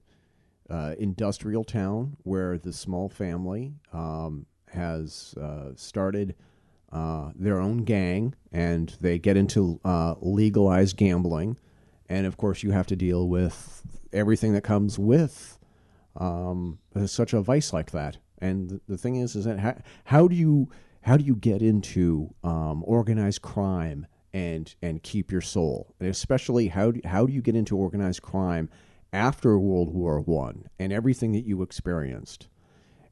[0.69, 6.35] uh, industrial town where the small family um, has uh, started
[6.91, 11.57] uh, their own gang, and they get into uh, legalized gambling,
[12.09, 15.59] and of course you have to deal with everything that comes with
[16.15, 18.17] um, such a vice like that.
[18.39, 19.75] And the thing is, is that how,
[20.05, 20.69] how do you
[21.01, 25.95] how do you get into um, organized crime and and keep your soul?
[25.99, 28.69] And especially how do, how do you get into organized crime
[29.13, 32.47] after World War One and everything that you experienced?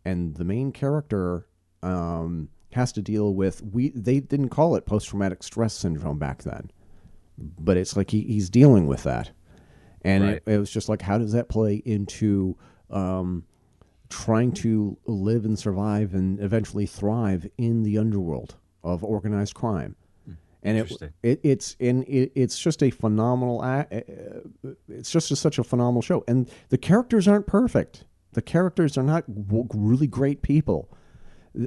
[0.03, 1.47] And the main character
[1.81, 6.43] um, has to deal with we they didn't call it post traumatic stress syndrome back
[6.43, 6.69] then,
[7.37, 9.31] but it's like he, he's dealing with that,
[10.03, 10.33] and Right.
[10.45, 12.55] it, it was just like how does that play into
[12.91, 13.45] um,
[14.09, 19.95] trying to live and survive and eventually thrive in the underworld of organized crime.
[20.63, 20.91] And it,
[21.21, 23.61] it it's in it, it's just a phenomenal
[24.89, 28.05] it's just a, such a phenomenal show and the characters aren't perfect.
[28.33, 30.89] The characters are not really great people.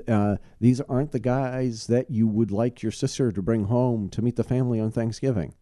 [0.08, 4.20] Uh, these aren't the guys that you would like your sister to bring home to
[4.20, 5.54] meet the family on Thanksgiving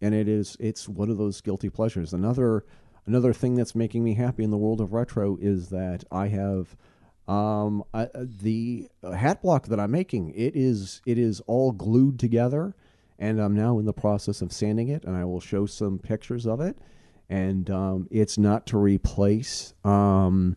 [0.00, 2.12] and it is it's one of those guilty pleasures.
[2.12, 2.64] Another
[3.06, 6.76] another thing that's making me happy in the world of retro is that I have
[7.28, 10.32] um, I, uh, the hat block that I'm making.
[10.34, 12.74] It is it is all glued together,
[13.18, 16.46] and I'm now in the process of sanding it, and I will show some pictures
[16.46, 16.76] of it.
[17.28, 19.74] And um, it's not to replace.
[19.84, 20.56] Um,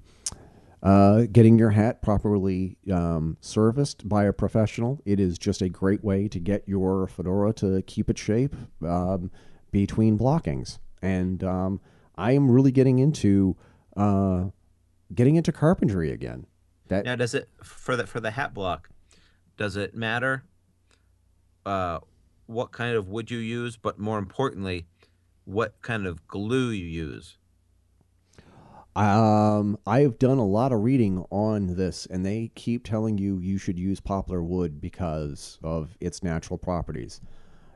[0.82, 5.02] uh, getting your hat properly um, serviced by a professional.
[5.06, 8.54] It is just a great way to get your fedora to keep its shape
[8.86, 9.32] um,
[9.72, 10.80] between blockings.
[11.02, 11.80] And um,
[12.16, 13.56] I am really getting into
[13.96, 14.46] uh,
[15.14, 16.46] getting into carpentry again.
[16.88, 18.90] That Now, does it for the for the hat block?
[19.58, 20.44] Does it matter
[21.66, 22.00] uh,
[22.48, 24.86] what kind of wood you use, but more importantly,
[25.46, 27.38] what kind of glue you use?
[28.96, 33.40] Um, I have done a lot of reading on this, and they keep telling you
[33.40, 37.20] you should use poplar wood because of its natural properties.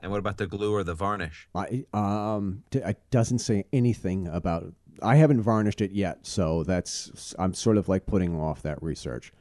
[0.02, 1.48] And what about the glue or the varnish?
[1.56, 4.74] I um, t- it doesn't say anything about.
[5.02, 9.34] I haven't varnished it yet, so that's I'm sort of like putting off that research.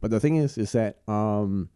[0.00, 1.70] But the thing is, is that um,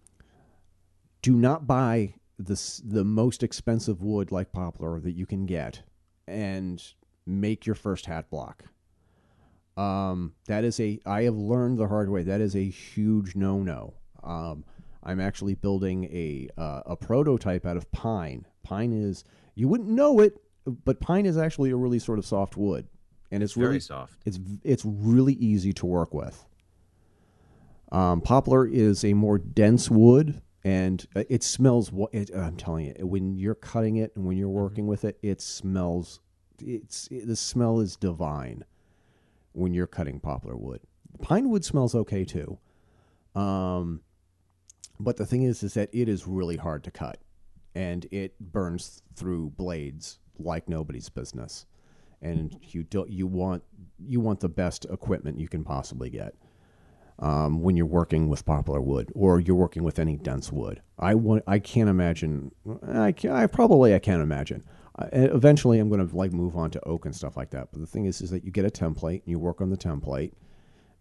[1.22, 5.82] do not buy the the most expensive wood like poplar that you can get,
[6.26, 6.82] and
[7.26, 8.64] make your first hat block.
[9.76, 12.22] Um, that is a I have learned the hard way.
[12.22, 13.94] That is a huge no no.
[14.22, 14.64] Um,
[15.08, 18.46] I'm actually building a uh, a prototype out of pine.
[18.62, 20.34] Pine is you wouldn't know it,
[20.84, 22.86] but pine is actually a really sort of soft wood,
[23.30, 24.18] and it's Very really soft.
[24.26, 26.44] it's it's really easy to work with.
[27.90, 31.90] Um, poplar is a more dense wood, and uh, it smells.
[32.12, 35.40] It, I'm telling you, when you're cutting it and when you're working with it, it
[35.40, 36.20] smells.
[36.60, 38.64] It's it, the smell is divine
[39.52, 40.80] when you're cutting poplar wood.
[41.22, 42.58] Pine wood smells okay too,
[43.34, 44.02] um,
[45.00, 47.18] but the thing is, is that it is really hard to cut,
[47.74, 51.66] and it burns through blades like nobody's business.
[52.20, 53.62] And you don't you want
[53.98, 56.34] you want the best equipment you can possibly get
[57.20, 60.80] um, when you're working with poplar wood or you're working with any dense wood.
[60.98, 62.52] I want, I can't imagine.
[62.86, 64.64] I, can, I probably I can't imagine.
[65.12, 67.68] Eventually, I'm going to like move on to oak and stuff like that.
[67.70, 69.76] But the thing is, is that you get a template and you work on the
[69.76, 70.32] template,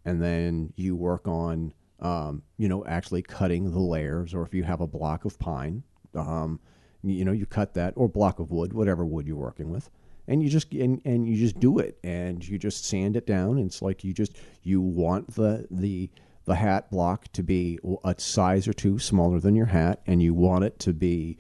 [0.06, 4.34] and then you work on, um, you know, actually cutting the layers.
[4.34, 5.84] Or if you have a block of pine,
[6.16, 6.60] um,
[7.04, 9.90] you, know, you cut that or block of wood, whatever wood you're working with
[10.28, 13.58] and you just and, and you just do it and you just sand it down
[13.58, 16.10] it's like you just you want the the
[16.46, 20.34] the hat block to be a size or two smaller than your hat and you
[20.34, 21.38] want it to be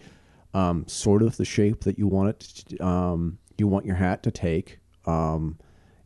[0.54, 4.22] um, sort of the shape that you want it to, um, you want your hat
[4.24, 5.58] to take um,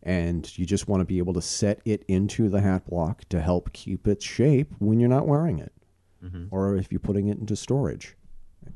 [0.04, 3.40] and you just want to be able to set it into the hat block to
[3.40, 5.74] help keep its shape when you're not wearing it
[6.24, 6.46] mm-hmm.
[6.52, 8.16] or if you're putting it into storage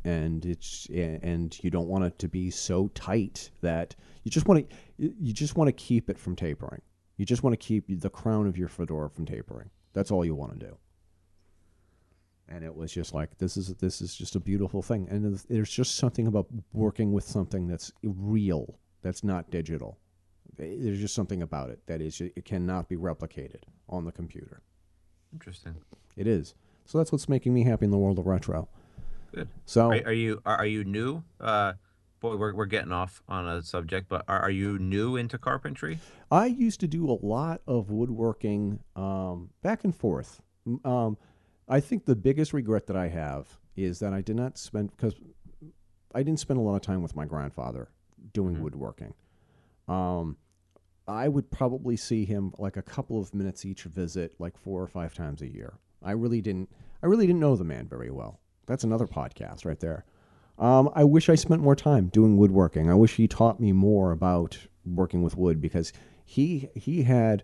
[0.04, 4.70] and it's and you don't want it to be so tight that you just want
[4.70, 6.82] to you just want to keep it from tapering.
[7.18, 9.70] You just want to keep the crown of your fedora from tapering.
[9.94, 10.78] That's all you want to do.
[12.50, 15.72] And it was just like this is this is just a beautiful thing, and there's
[15.72, 19.98] just something about working with something that's real, that's not digital.
[20.58, 24.62] There's just something about it that is it cannot be replicated on the computer.
[25.34, 25.76] Interesting.
[26.16, 26.54] It is.
[26.86, 28.68] So that's what's making me happy in the world of retro.
[29.34, 29.50] Good.
[29.66, 31.74] So Are, are you are, are you new uh,
[32.20, 36.00] boy, we're we're getting off on a subject, but are, are you new into carpentry?
[36.32, 40.42] I used to do a lot of woodworking um, back and forth.
[40.84, 41.18] Um,
[41.68, 45.16] I think the biggest regret that I have is that I did not spend because
[46.14, 47.90] I didn't spend a lot of time with my grandfather
[48.34, 48.62] doing Mhm.
[48.62, 49.14] woodworking.
[49.88, 50.38] Um,
[51.08, 54.88] I would probably see him like a couple of minutes each visit, like four or
[54.88, 55.78] five times a year.
[56.04, 56.70] I really didn't.
[57.04, 58.40] I really didn't know the man very well.
[58.66, 60.06] That's another podcast right there.
[60.58, 62.90] Um, I wish I spent more time doing woodworking.
[62.90, 65.92] I wish he taught me more about working with wood because
[66.24, 67.44] he he had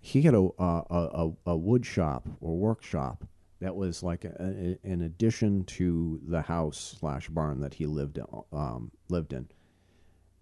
[0.00, 3.24] he had a a, a, a wood shop or workshop
[3.60, 8.18] that was like a, a, an addition to the house slash barn that he lived
[8.52, 9.48] um, lived in,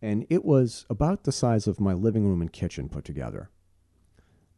[0.03, 3.51] and it was about the size of my living room and kitchen put together.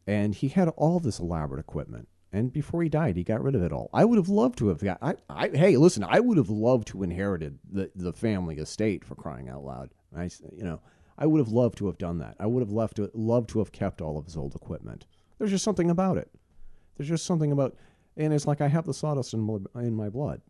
[0.07, 2.07] And he had all this elaborate equipment.
[2.33, 3.89] And before he died, he got rid of it all.
[3.93, 4.97] I would have loved to have got.
[5.01, 9.15] I, I hey, listen, I would have loved to inherited the the family estate for
[9.15, 9.91] crying out loud.
[10.13, 10.81] I, you know,
[11.17, 12.35] I would have loved to have done that.
[12.39, 15.05] I would have loved to loved to have kept all of his old equipment.
[15.37, 16.29] There's just something about it.
[16.97, 17.75] There's just something about,
[18.17, 20.41] and it's like I have the sawdust in my, in my blood,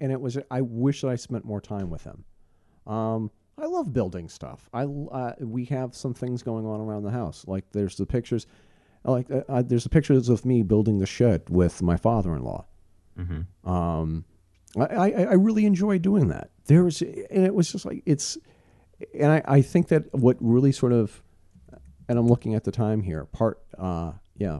[0.00, 0.36] and it was.
[0.50, 2.24] I wish that I spent more time with him.
[2.86, 3.30] Um,
[3.62, 4.68] I love building stuff.
[4.74, 7.44] I uh, we have some things going on around the house.
[7.46, 8.48] Like there's the pictures,
[9.04, 12.66] like uh, uh, there's the pictures of me building the shed with my father-in-law.
[13.16, 13.70] Mm-hmm.
[13.70, 14.24] Um,
[14.76, 16.50] I, I, I really enjoy doing that.
[16.66, 18.36] There was, and it was just like it's,
[19.14, 21.22] and I, I think that what really sort of,
[22.08, 23.26] and I'm looking at the time here.
[23.26, 24.58] Part, uh, yeah.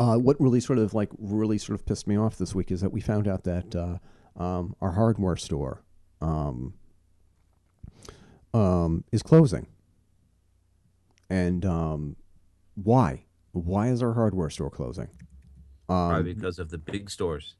[0.00, 2.80] Uh, what really sort of like really sort of pissed me off this week is
[2.80, 3.98] that we found out that uh,
[4.42, 5.82] um, our hardware store
[6.22, 6.72] um,
[8.54, 9.66] um, is closing.
[11.30, 12.16] And um,
[12.74, 13.24] why?
[13.52, 15.08] Why is our hardware store closing?
[15.88, 17.54] Um, Probably because of the big stores.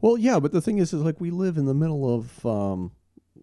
[0.00, 2.92] well, yeah, but the thing is, is like we live in the middle of um,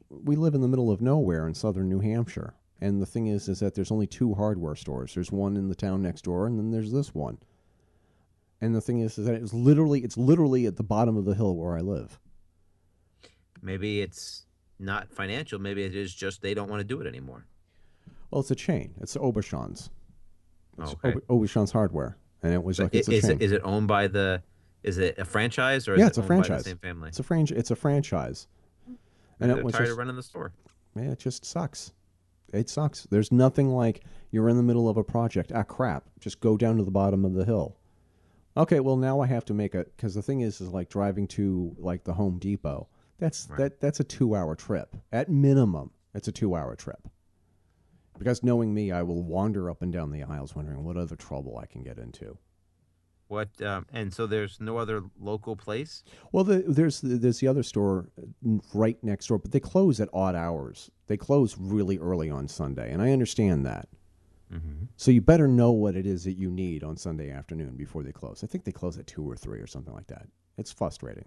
[0.10, 3.48] we live in the middle of nowhere in southern New Hampshire, and the thing is,
[3.48, 5.14] is that there's only two hardware stores.
[5.14, 7.38] There's one in the town next door, and then there's this one.
[8.62, 11.36] And the thing is, is that it's literally it's literally at the bottom of the
[11.36, 12.20] hill where I live.
[13.62, 14.46] Maybe it's
[14.84, 15.60] not financial.
[15.60, 17.46] Maybe it is just they don't want to do it anymore.
[18.32, 18.94] Well, it's a chain.
[19.02, 19.90] It's Aubuchon's.
[20.80, 21.14] It's Okay.
[21.30, 23.32] Aubuchon's hardware, and it was like it's a is chain.
[23.32, 24.42] it is it owned by the?
[24.84, 26.64] Is it a franchise or is Yeah, it it's a owned by franchise.
[26.64, 27.10] the same family?
[27.10, 27.58] It's a franchise.
[27.58, 28.48] It's a franchise,
[29.40, 30.52] and They're it was tired just, of running the store.
[30.96, 31.94] Man, it just sucks.
[32.52, 33.04] It sucks.
[33.10, 35.52] There's nothing like you're in the middle of a project.
[35.56, 36.06] Ah, crap.
[36.20, 37.78] Just go down to the bottom of the hill.
[38.56, 41.28] Okay, well now I have to make a because the thing is, is like driving
[41.30, 42.88] to like the Home Depot.
[43.24, 43.58] That's Right.
[43.58, 45.92] that that's a two hour trip at minimum.
[46.14, 47.08] It's a two hour trip.
[48.20, 51.58] Because knowing me, I will wander up and down the aisles wondering what other trouble
[51.58, 52.38] I can get into.
[53.30, 53.50] What?
[53.62, 56.04] Um, and so there's no other local place.
[56.32, 58.10] Well, the, there's there's the other store
[58.74, 60.92] right next door, but they close at odd hours.
[61.08, 63.88] They close really early on Sunday, and I understand that.
[64.54, 64.86] Mm-hmm.
[64.98, 68.12] So you better know what it is that you need on Sunday afternoon before they
[68.12, 68.44] close.
[68.44, 70.28] I think they close at two or three or something like that.
[70.58, 71.26] It's frustrating.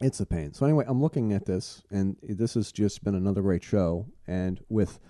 [0.00, 0.52] It's a pain.
[0.52, 4.06] So anyway, I'm looking at this, and this has just been another great show.
[4.26, 5.00] And with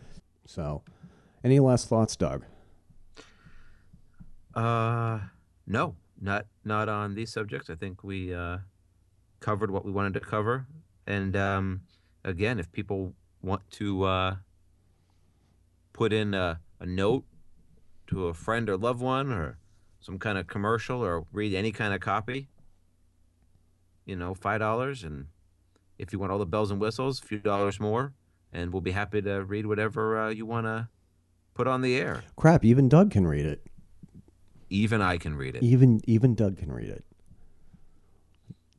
[0.47, 0.83] so,
[1.45, 2.45] any last thoughts, Doug?
[4.55, 5.21] Uh,
[5.67, 7.69] no, not not on these subjects.
[7.69, 8.59] I think we uh,
[9.41, 10.67] covered what we wanted to cover.
[11.07, 11.83] And um,
[12.25, 13.13] again, if people
[13.43, 14.37] want to uh,
[15.93, 17.25] put in a, a note
[18.09, 19.59] to a friend or loved one, or
[20.01, 22.49] some kind of commercial, or read any kind of copy,
[24.09, 25.05] you know, five dollars.
[25.05, 25.27] And
[25.99, 28.15] if you want all the bells and whistles, a few dollars more,
[28.53, 30.89] and we'll be happy to read whatever uh, you want to
[31.55, 32.25] put on the air.
[32.35, 33.65] Crap, even Doug can read it.
[34.71, 35.63] Even I can read it.
[35.63, 37.05] Even even Doug can read it.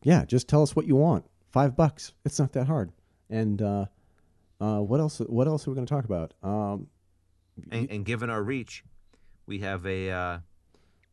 [0.01, 1.25] Yeah, just tell us what you want.
[1.51, 2.13] Five bucks.
[2.25, 2.91] It's not that hard.
[3.29, 3.85] And uh,
[4.59, 5.19] uh, what else?
[5.19, 6.33] What else are we going to talk about?
[6.41, 6.87] Um,
[7.71, 8.83] and, and given our reach,
[9.45, 10.09] we have a.
[10.09, 10.39] Uh,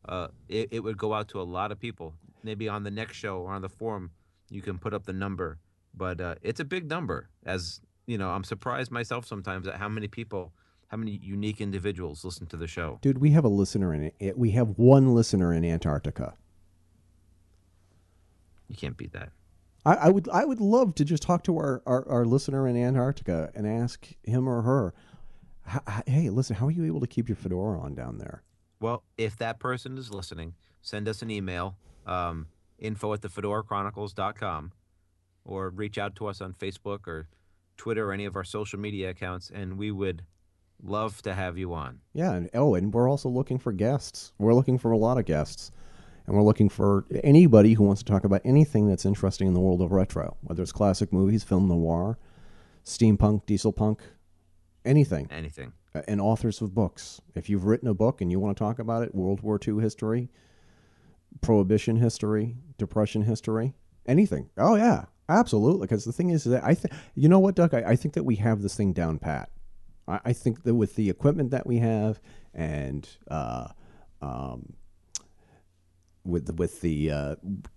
[0.09, 2.15] uh, it, it would go out to a lot of people.
[2.47, 4.13] Maybe on the next show or on the forum,
[4.51, 5.59] you can put up the number.
[5.93, 7.29] But uh, it's a big number.
[7.45, 10.53] As you know, I'm surprised myself sometimes at how many people,
[10.87, 13.01] how many unique individuals listen to the show.
[13.03, 14.39] dude, we have a listener in it.
[14.39, 16.35] We have one listener in Antarctica.
[18.69, 19.31] You can't beat that.
[19.85, 22.77] I, I would I would love to just talk to our, our, our listener in
[22.77, 24.95] Antarctica and ask him or her,
[25.69, 28.43] "H- h- hey, listen, how are you able to keep your fedora on down there?
[28.79, 31.77] Well, if that person is listening, send us an email,
[32.07, 32.47] um,
[32.79, 34.73] info at the thefedorachronicles.com,
[35.45, 37.29] or reach out to us on Facebook or
[37.77, 40.23] Twitter or any of our social media accounts, and we would
[40.83, 42.01] love to have you on.
[42.13, 44.33] Yeah, and oh, and we're also looking for guests.
[44.39, 45.71] We're looking for a lot of guests.
[46.27, 49.61] and we're looking for anybody who wants to talk about anything that's interesting in the
[49.61, 52.19] world of retro, whether it's classic movies, film noir,
[52.85, 54.03] steampunk, diesel punk,
[54.85, 55.73] anything, Anything.
[56.09, 57.21] and authors of books.
[57.35, 59.81] If you've written a book and you want to talk about it, World War II
[59.81, 60.29] history,
[61.41, 63.75] Prohibition history, Depression history,
[64.07, 64.51] anything.
[64.57, 65.87] Oh yeah, absolutely.
[65.87, 67.75] Because the thing is that I think you know what, Doug.
[67.75, 69.51] I, I think that we have this thing down pat.
[70.09, 72.21] I, I think that with the equipment that we have
[72.55, 73.69] and uh,
[74.23, 74.73] um,
[76.25, 77.35] with the, with the uh,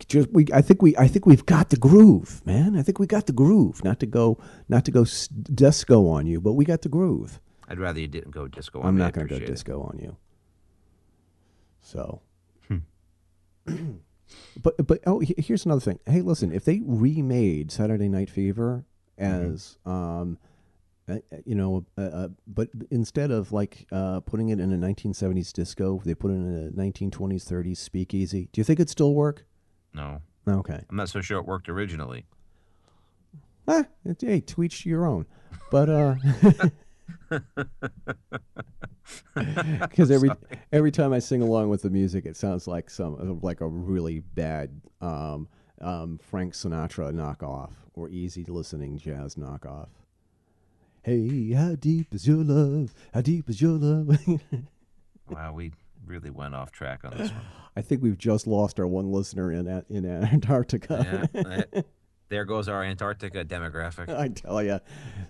[0.07, 2.75] just we I think we I think we've got the groove, man.
[2.77, 3.83] I think we got the groove.
[3.83, 4.37] Not to go
[4.67, 7.39] not to go s- disco on you, but we got the groove.
[7.67, 8.79] I'd rather you didn't go disco.
[8.81, 9.53] on I'm not going to go appreciate it.
[9.53, 10.17] disco on you.
[11.81, 12.21] So.
[14.61, 15.99] but but oh, here's another thing.
[16.05, 18.85] Hey, listen, if they remade Saturday Night Fever
[19.19, 19.53] Mm-hmm.
[19.53, 20.37] as um,
[21.09, 24.77] uh, uh, you know, uh, uh, but instead of like uh, putting it in a
[24.77, 28.47] 1970s disco, they put it in a 1920s 30s speakeasy.
[28.53, 29.45] Do you think it'd still work?
[29.93, 30.85] No, Okay.
[30.89, 32.25] I'm not so sure it worked originally.
[33.67, 33.87] It,
[34.21, 35.25] hey, to each your own.
[35.69, 36.15] But uh,
[39.81, 40.29] because every
[40.71, 44.19] every time I sing along with the music, it sounds like some like a really
[44.19, 45.47] bad um,
[45.81, 49.89] um, Frank Sinatra knockoff or easy listening jazz knockoff.
[51.03, 52.93] Hey, how deep is your love?
[53.13, 54.17] How deep is your love?
[55.29, 55.71] Wow, we
[56.07, 57.41] really went off track on this one.
[57.75, 61.29] I think we've just lost our one listener in in Antarctica.
[61.33, 61.81] Yeah,
[62.29, 64.09] there goes our Antarctica demographic.
[64.17, 64.79] I tell you.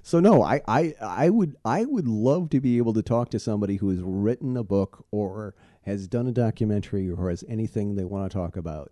[0.04, 3.40] So no, I, I I would I would love to be able to talk to
[3.40, 8.06] somebody who has written a book or has done a documentary or has anything they
[8.06, 8.92] want to talk about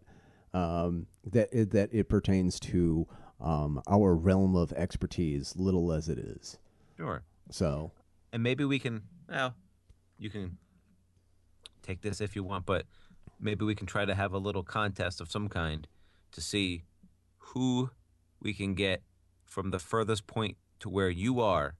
[0.53, 3.07] um, that it, that it pertains to
[3.39, 6.57] um, our realm of expertise, little as it is.
[6.97, 7.23] Sure.
[7.51, 7.91] So
[8.33, 9.53] and maybe we can well
[10.17, 10.57] you can
[11.83, 12.85] take this if you want but
[13.39, 15.87] maybe we can try to have a little contest of some kind
[16.31, 16.83] to see
[17.53, 17.89] who
[18.41, 19.03] we can get
[19.45, 21.75] from the furthest point to where you are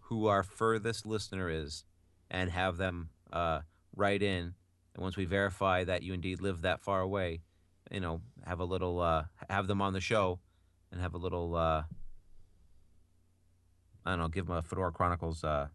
[0.00, 1.84] who our furthest listener is
[2.30, 3.60] and have them uh,
[3.94, 4.54] write in
[4.94, 7.40] and once we verify that you indeed live that far away
[7.90, 10.38] you know have a little uh, have them on the show
[10.92, 11.82] and have a little uh,
[14.06, 15.66] I don't know, give them a Fedora Chronicles uh,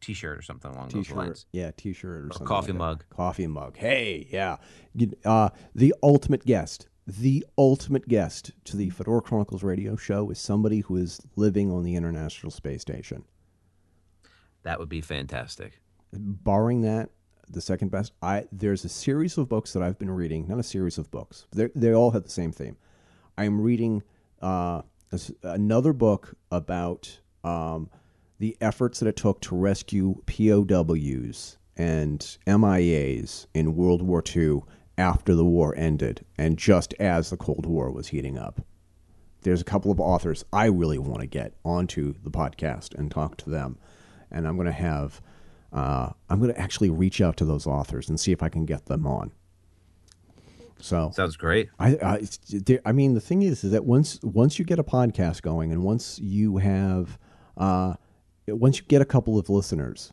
[0.00, 1.46] T-shirt or something along those t-shirt, lines.
[1.52, 2.78] yeah, t-shirt or, something coffee like that.
[2.78, 3.04] mug.
[3.10, 3.76] coffee mug.
[3.76, 4.56] Hey, yeah,
[5.24, 6.88] uh, the ultimate guest.
[7.06, 11.82] The ultimate guest to the Fedora Chronicles radio show is somebody who is living on
[11.82, 13.24] the International Space Station.
[14.62, 15.80] That would be fantastic.
[16.12, 17.10] barring that,
[17.48, 18.12] the second best.
[18.22, 20.46] I there's a series of books that I've been reading.
[20.46, 21.46] Not a series of books.
[21.52, 22.76] They they all have the same theme.
[23.36, 24.02] I am reading
[24.40, 24.82] uh,
[25.42, 27.90] another book about um,
[28.38, 34.62] the efforts that it took to rescue POWs and MIAs in World War II
[34.98, 38.60] after the war ended, and just as the Cold War was heating up
[39.42, 43.36] there's a couple of authors I really want to get onto the podcast and talk
[43.38, 43.78] to them,
[44.30, 45.20] and I'm going to have
[45.72, 48.66] uh, I'm going to actually reach out to those authors and see if I can
[48.66, 49.32] get them on.
[50.80, 51.68] So Sounds great.
[51.78, 55.42] I I, I mean the thing is is that once once you get a podcast
[55.42, 57.18] going and once you have
[57.56, 57.94] uh,
[58.48, 60.12] once you get a couple of listeners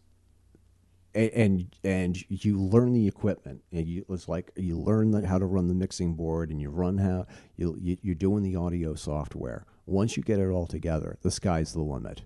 [1.14, 3.62] and and, you learn the equipment.
[3.72, 6.70] And you it's like you learn the, how to run the mixing board and you
[6.70, 9.66] run how you, you you're doing the audio software.
[9.86, 12.24] Once you get it all together the sky's the limit.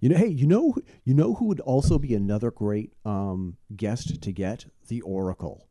[0.00, 4.20] You know hey you know you know who would also be another great um, guest
[4.20, 4.66] to get?
[4.88, 5.66] The oracle.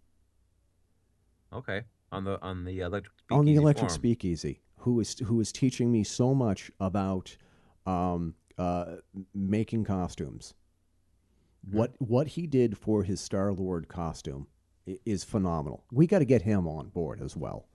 [1.54, 1.84] Okay.
[2.12, 4.00] On the on the electric on the speakeasy electric forum.
[4.00, 7.36] speakeasy who is who is teaching me so much about
[7.86, 8.96] um, uh,
[9.34, 10.54] making costumes
[11.72, 14.48] what what he did for his star lord costume
[15.06, 17.66] is phenomenal we got to get him on board as well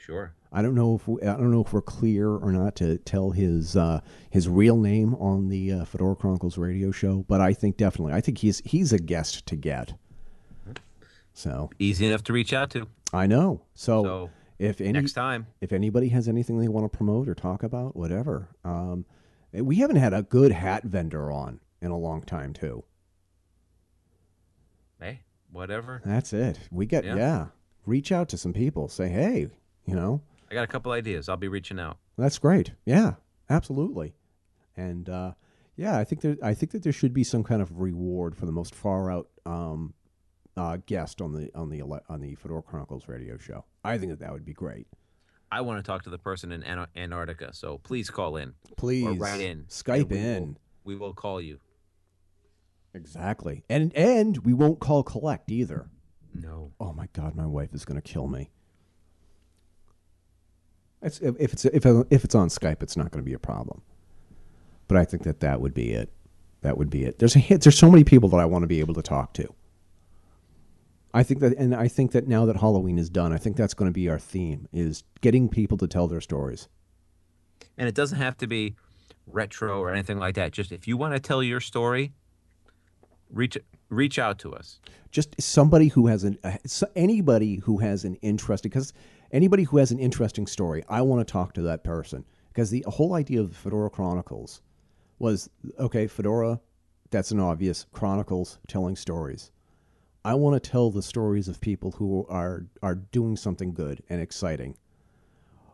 [0.00, 0.32] Sure.
[0.50, 3.32] I don't know if we, I don't know if we're clear or not to tell
[3.32, 7.76] his uh, his real name on the uh, Fedora Chronicles radio show, but I think
[7.76, 9.92] definitely I think he's he's a guest to get.
[11.34, 12.88] So Easy enough to reach out to.
[13.12, 13.62] I know.
[13.74, 15.46] So, So if any next time.
[15.60, 18.48] if anybody has anything they want to promote or talk about, whatever.
[18.64, 19.04] Um,
[19.52, 22.84] we haven't had a good hat vendor on in a long time too.
[25.00, 25.20] Hey,
[25.50, 26.02] whatever.
[26.04, 26.58] That's it.
[26.70, 27.16] We get yeah.
[27.16, 27.46] Yeah.
[27.86, 28.88] Reach out to some people.
[28.88, 29.48] Say hey,
[29.86, 31.28] you know, I got a couple ideas.
[31.28, 31.98] I'll be reaching out.
[32.18, 32.72] That's great.
[32.84, 33.14] Yeah,
[33.48, 34.14] absolutely.
[34.76, 35.32] And uh,
[35.76, 38.46] yeah, I think there, I think that there should be some kind of reward for
[38.46, 39.94] the most far out um,
[40.56, 43.64] uh, guest on the on the on the Fedora Chronicles radio show.
[43.84, 44.86] I think that that would be great.
[45.52, 46.62] I want to talk to the person in
[46.94, 49.64] Antarctica, so please call in Please or write in.
[49.68, 50.42] Skype we in.
[50.42, 51.58] Will, we will call you.
[52.94, 53.64] Exactly.
[53.68, 55.88] And and we won't call collect either.
[56.34, 56.72] No.
[56.80, 58.50] Oh my God, my wife is going to kill me.
[61.02, 63.82] It's, if it's if if it's on Skype, it's not going to be a problem.
[64.88, 66.12] But I think that that would be it.
[66.62, 67.18] That would be it.
[67.18, 67.62] There's a hit.
[67.62, 69.54] there's so many people that I want to be able to talk to.
[71.12, 73.74] I think that, and I think that now that Halloween is done, I think that's
[73.74, 76.68] going to be our theme: is getting people to tell their stories.
[77.78, 78.76] And it doesn't have to be
[79.26, 80.52] retro or anything like that.
[80.52, 82.12] Just if you want to tell your story,
[83.32, 83.58] reach
[83.88, 84.80] reach out to us.
[85.10, 86.56] Just somebody who has an uh,
[86.96, 88.92] anybody who has an interest because
[89.32, 92.84] anybody who has an interesting story, I want to talk to that person because the
[92.86, 94.62] whole idea of the Fedora Chronicles
[95.18, 96.06] was okay.
[96.06, 96.60] Fedora,
[97.10, 99.50] that's an obvious Chronicles telling stories.
[100.24, 104.20] I want to tell the stories of people who are are doing something good and
[104.20, 104.76] exciting.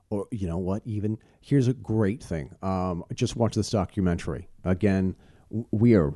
[0.09, 0.83] Or you know what?
[0.85, 2.55] Even here's a great thing.
[2.63, 5.17] Um, just watch this documentary again.
[5.71, 6.15] We are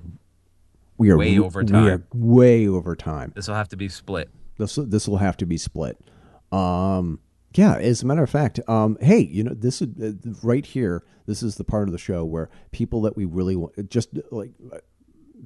[1.01, 1.87] we are Way over We time.
[1.89, 3.33] are way over time.
[3.35, 4.29] This will have to be split.
[4.59, 5.99] This this will have to be split.
[6.53, 7.21] Um,
[7.55, 11.03] yeah, as a matter of fact, um, hey, you know, this is uh, right here.
[11.25, 14.51] This is the part of the show where people that we really want, just like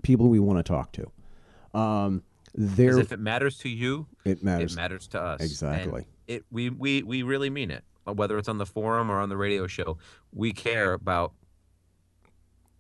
[0.03, 1.79] people we want to talk to.
[1.79, 4.73] Um, there, if it matters to you, it matters.
[4.73, 5.41] it matters to us.
[5.41, 6.01] Exactly.
[6.29, 7.85] And it we, we we really mean it.
[8.13, 9.99] Whether it's on the forum or on the radio show,
[10.33, 11.33] we care about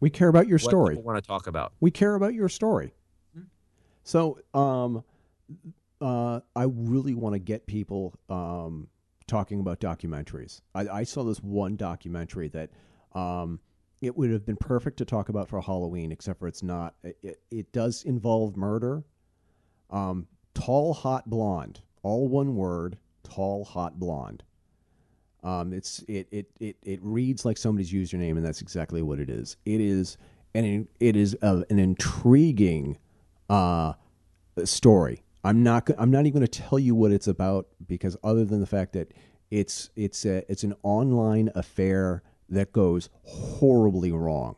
[0.05, 0.97] we care about your what story.
[0.97, 1.73] want to talk about.
[1.81, 2.93] We care about your story.
[3.35, 3.45] Hmm.
[4.03, 5.03] So, um,
[5.99, 8.89] uh, I really want to get people um,
[9.27, 10.61] talking about documentaries.
[10.75, 12.69] I, I saw this one documentary that
[13.15, 13.61] um,
[14.03, 16.97] it would have been perfect to talk about for Halloween, except for it's not.
[17.03, 19.05] It, it, it does involve murder.
[19.89, 22.99] Um, tall, hot blonde, all one word.
[23.23, 24.43] Tall, hot blonde.
[25.45, 29.29] Um, it's it, it it it reads like somebody's username, and that's exactly what it
[29.29, 29.57] is.
[29.67, 30.17] It is
[30.55, 32.97] and it is a, an intriguing
[33.51, 33.93] uh,
[34.65, 35.23] story.
[35.43, 38.61] I'm not I'm not even going to tell you what it's about because other than
[38.61, 39.13] the fact that
[39.51, 44.57] it's it's a, it's an online affair that goes horribly wrong,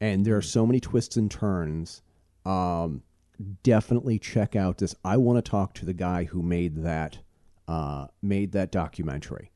[0.00, 2.02] and there are so many twists and turns.
[2.44, 3.02] Um,
[3.62, 4.94] definitely check out this.
[5.04, 7.18] I want to talk to the guy who made that
[7.68, 9.50] uh, made that documentary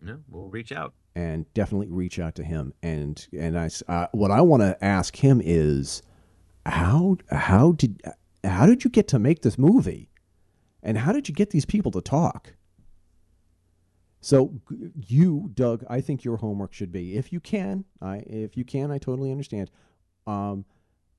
[0.00, 0.94] No, we'll reach out.
[1.14, 2.72] and definitely reach out to him.
[2.82, 6.02] And and I uh, what I want to ask him is
[6.66, 8.00] how how did
[8.44, 10.08] how did you get to make this movie,
[10.82, 12.54] and how did you get these people to talk?
[14.20, 14.54] So
[15.06, 17.84] you, Doug, I think your homework should be if you can.
[18.00, 19.70] I if you can, I totally understand.
[20.26, 20.64] Um,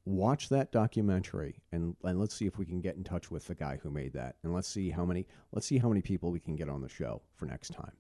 [0.06, 3.56] watch that documentary and and let's see if we can get in touch with the
[3.56, 6.40] guy who made that, and let's see how many let's see how many people we
[6.40, 7.92] can get on the show for next time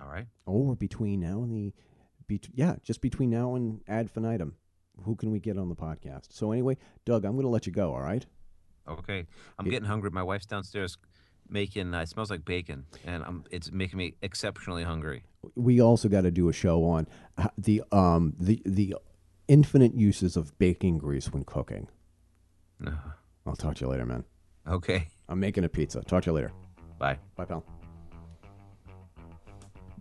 [0.00, 0.26] All right.
[0.46, 1.72] or between now and the
[2.28, 4.52] bet- yeah just between now and ad finitum
[5.04, 7.72] who can we get on the podcast so anyway doug i'm going to let you
[7.72, 8.26] go all right
[8.88, 9.26] Okay.
[9.58, 10.10] I'm It- getting hungry.
[10.12, 10.96] My wife's downstairs
[11.48, 11.92] making.
[11.92, 13.42] Uh, it smells like bacon, and I'm.
[13.50, 15.24] It's making me exceptionally hungry.
[15.56, 17.08] we also got to do a show on
[17.58, 18.94] the um the the
[19.48, 21.88] infinite uses of bacon grease when cooking
[22.86, 22.92] Ugh.
[23.46, 24.24] i'll talk to you later man
[24.68, 25.08] Okay.
[25.28, 26.52] i'm making a pizza talk to you later
[26.98, 27.18] Bye.
[27.36, 27.64] bye pal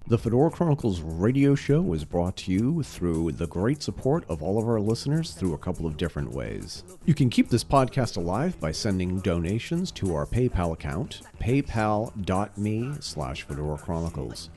[0.07, 4.59] The Fedora Chronicles radio show is brought to you through the great support of all
[4.59, 6.83] of our listeners through a couple of different ways.
[7.05, 13.41] You can keep this podcast alive by sending donations to our PayPal account, paypal.me slash
[13.47, 14.51] Fedora Chronicles.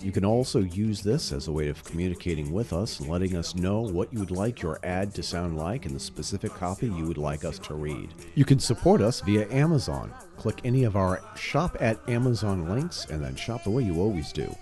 [0.00, 3.54] You can also use this as a way of communicating with us and letting us
[3.54, 7.06] know what you would like your ad to sound like and the specific copy you
[7.06, 8.12] would like us to read.
[8.34, 10.12] You can support us via Amazon.
[10.36, 14.32] Click any of our Shop at Amazon links and then shop the way you always
[14.32, 14.54] do.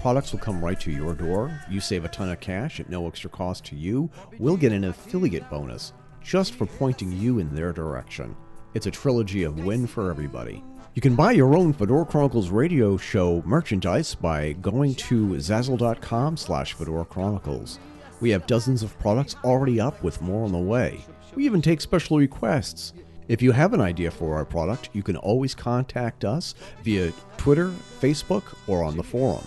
[0.00, 1.60] Products will come right to your door.
[1.70, 4.10] You save a ton of cash at no extra cost to you.
[4.40, 8.34] We'll get an affiliate bonus just for pointing you in their direction.
[8.74, 10.64] It's a trilogy of win for everybody.
[10.94, 16.74] You can buy your own Fedora Chronicles radio show merchandise by going to Zazzle.com slash
[16.74, 17.78] Fedora Chronicles.
[18.20, 21.02] We have dozens of products already up with more on the way.
[21.34, 22.92] We even take special requests.
[23.28, 27.72] If you have an idea for our product, you can always contact us via Twitter,
[28.02, 29.46] Facebook, or on the forum.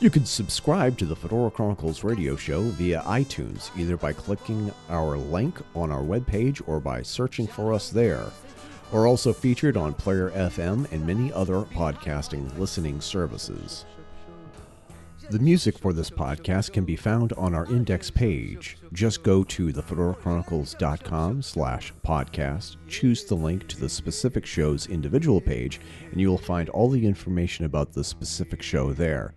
[0.00, 5.16] You can subscribe to the Fedora Chronicles radio show via iTunes, either by clicking our
[5.16, 8.24] link on our webpage or by searching for us there.
[8.92, 13.84] We're also featured on Player FM and many other podcasting listening services.
[15.30, 18.78] The music for this podcast can be found on our index page.
[18.92, 25.80] Just go to thefedorachronicles.com slash podcast, choose the link to the specific show's individual page,
[26.10, 29.34] and you will find all the information about the specific show there.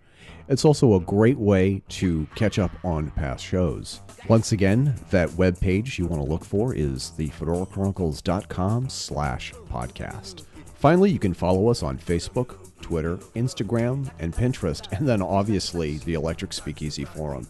[0.48, 4.02] It's also a great way to catch up on past shows.
[4.28, 10.44] Once again, that web page you want to look for is thefedorachronicles.com slash podcast.
[10.74, 16.12] Finally, you can follow us on Facebook, Twitter, Instagram, and Pinterest, and then obviously the
[16.12, 17.46] Electric Speakeasy Forum.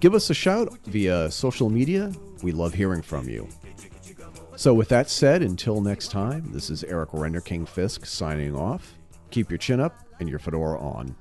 [0.00, 2.12] Give us a shout via social media.
[2.42, 3.46] We love hearing from you.
[4.56, 8.98] So, with that said, until next time, this is Eric Renderking Fisk signing off.
[9.30, 11.14] Keep your chin up and your fedora on.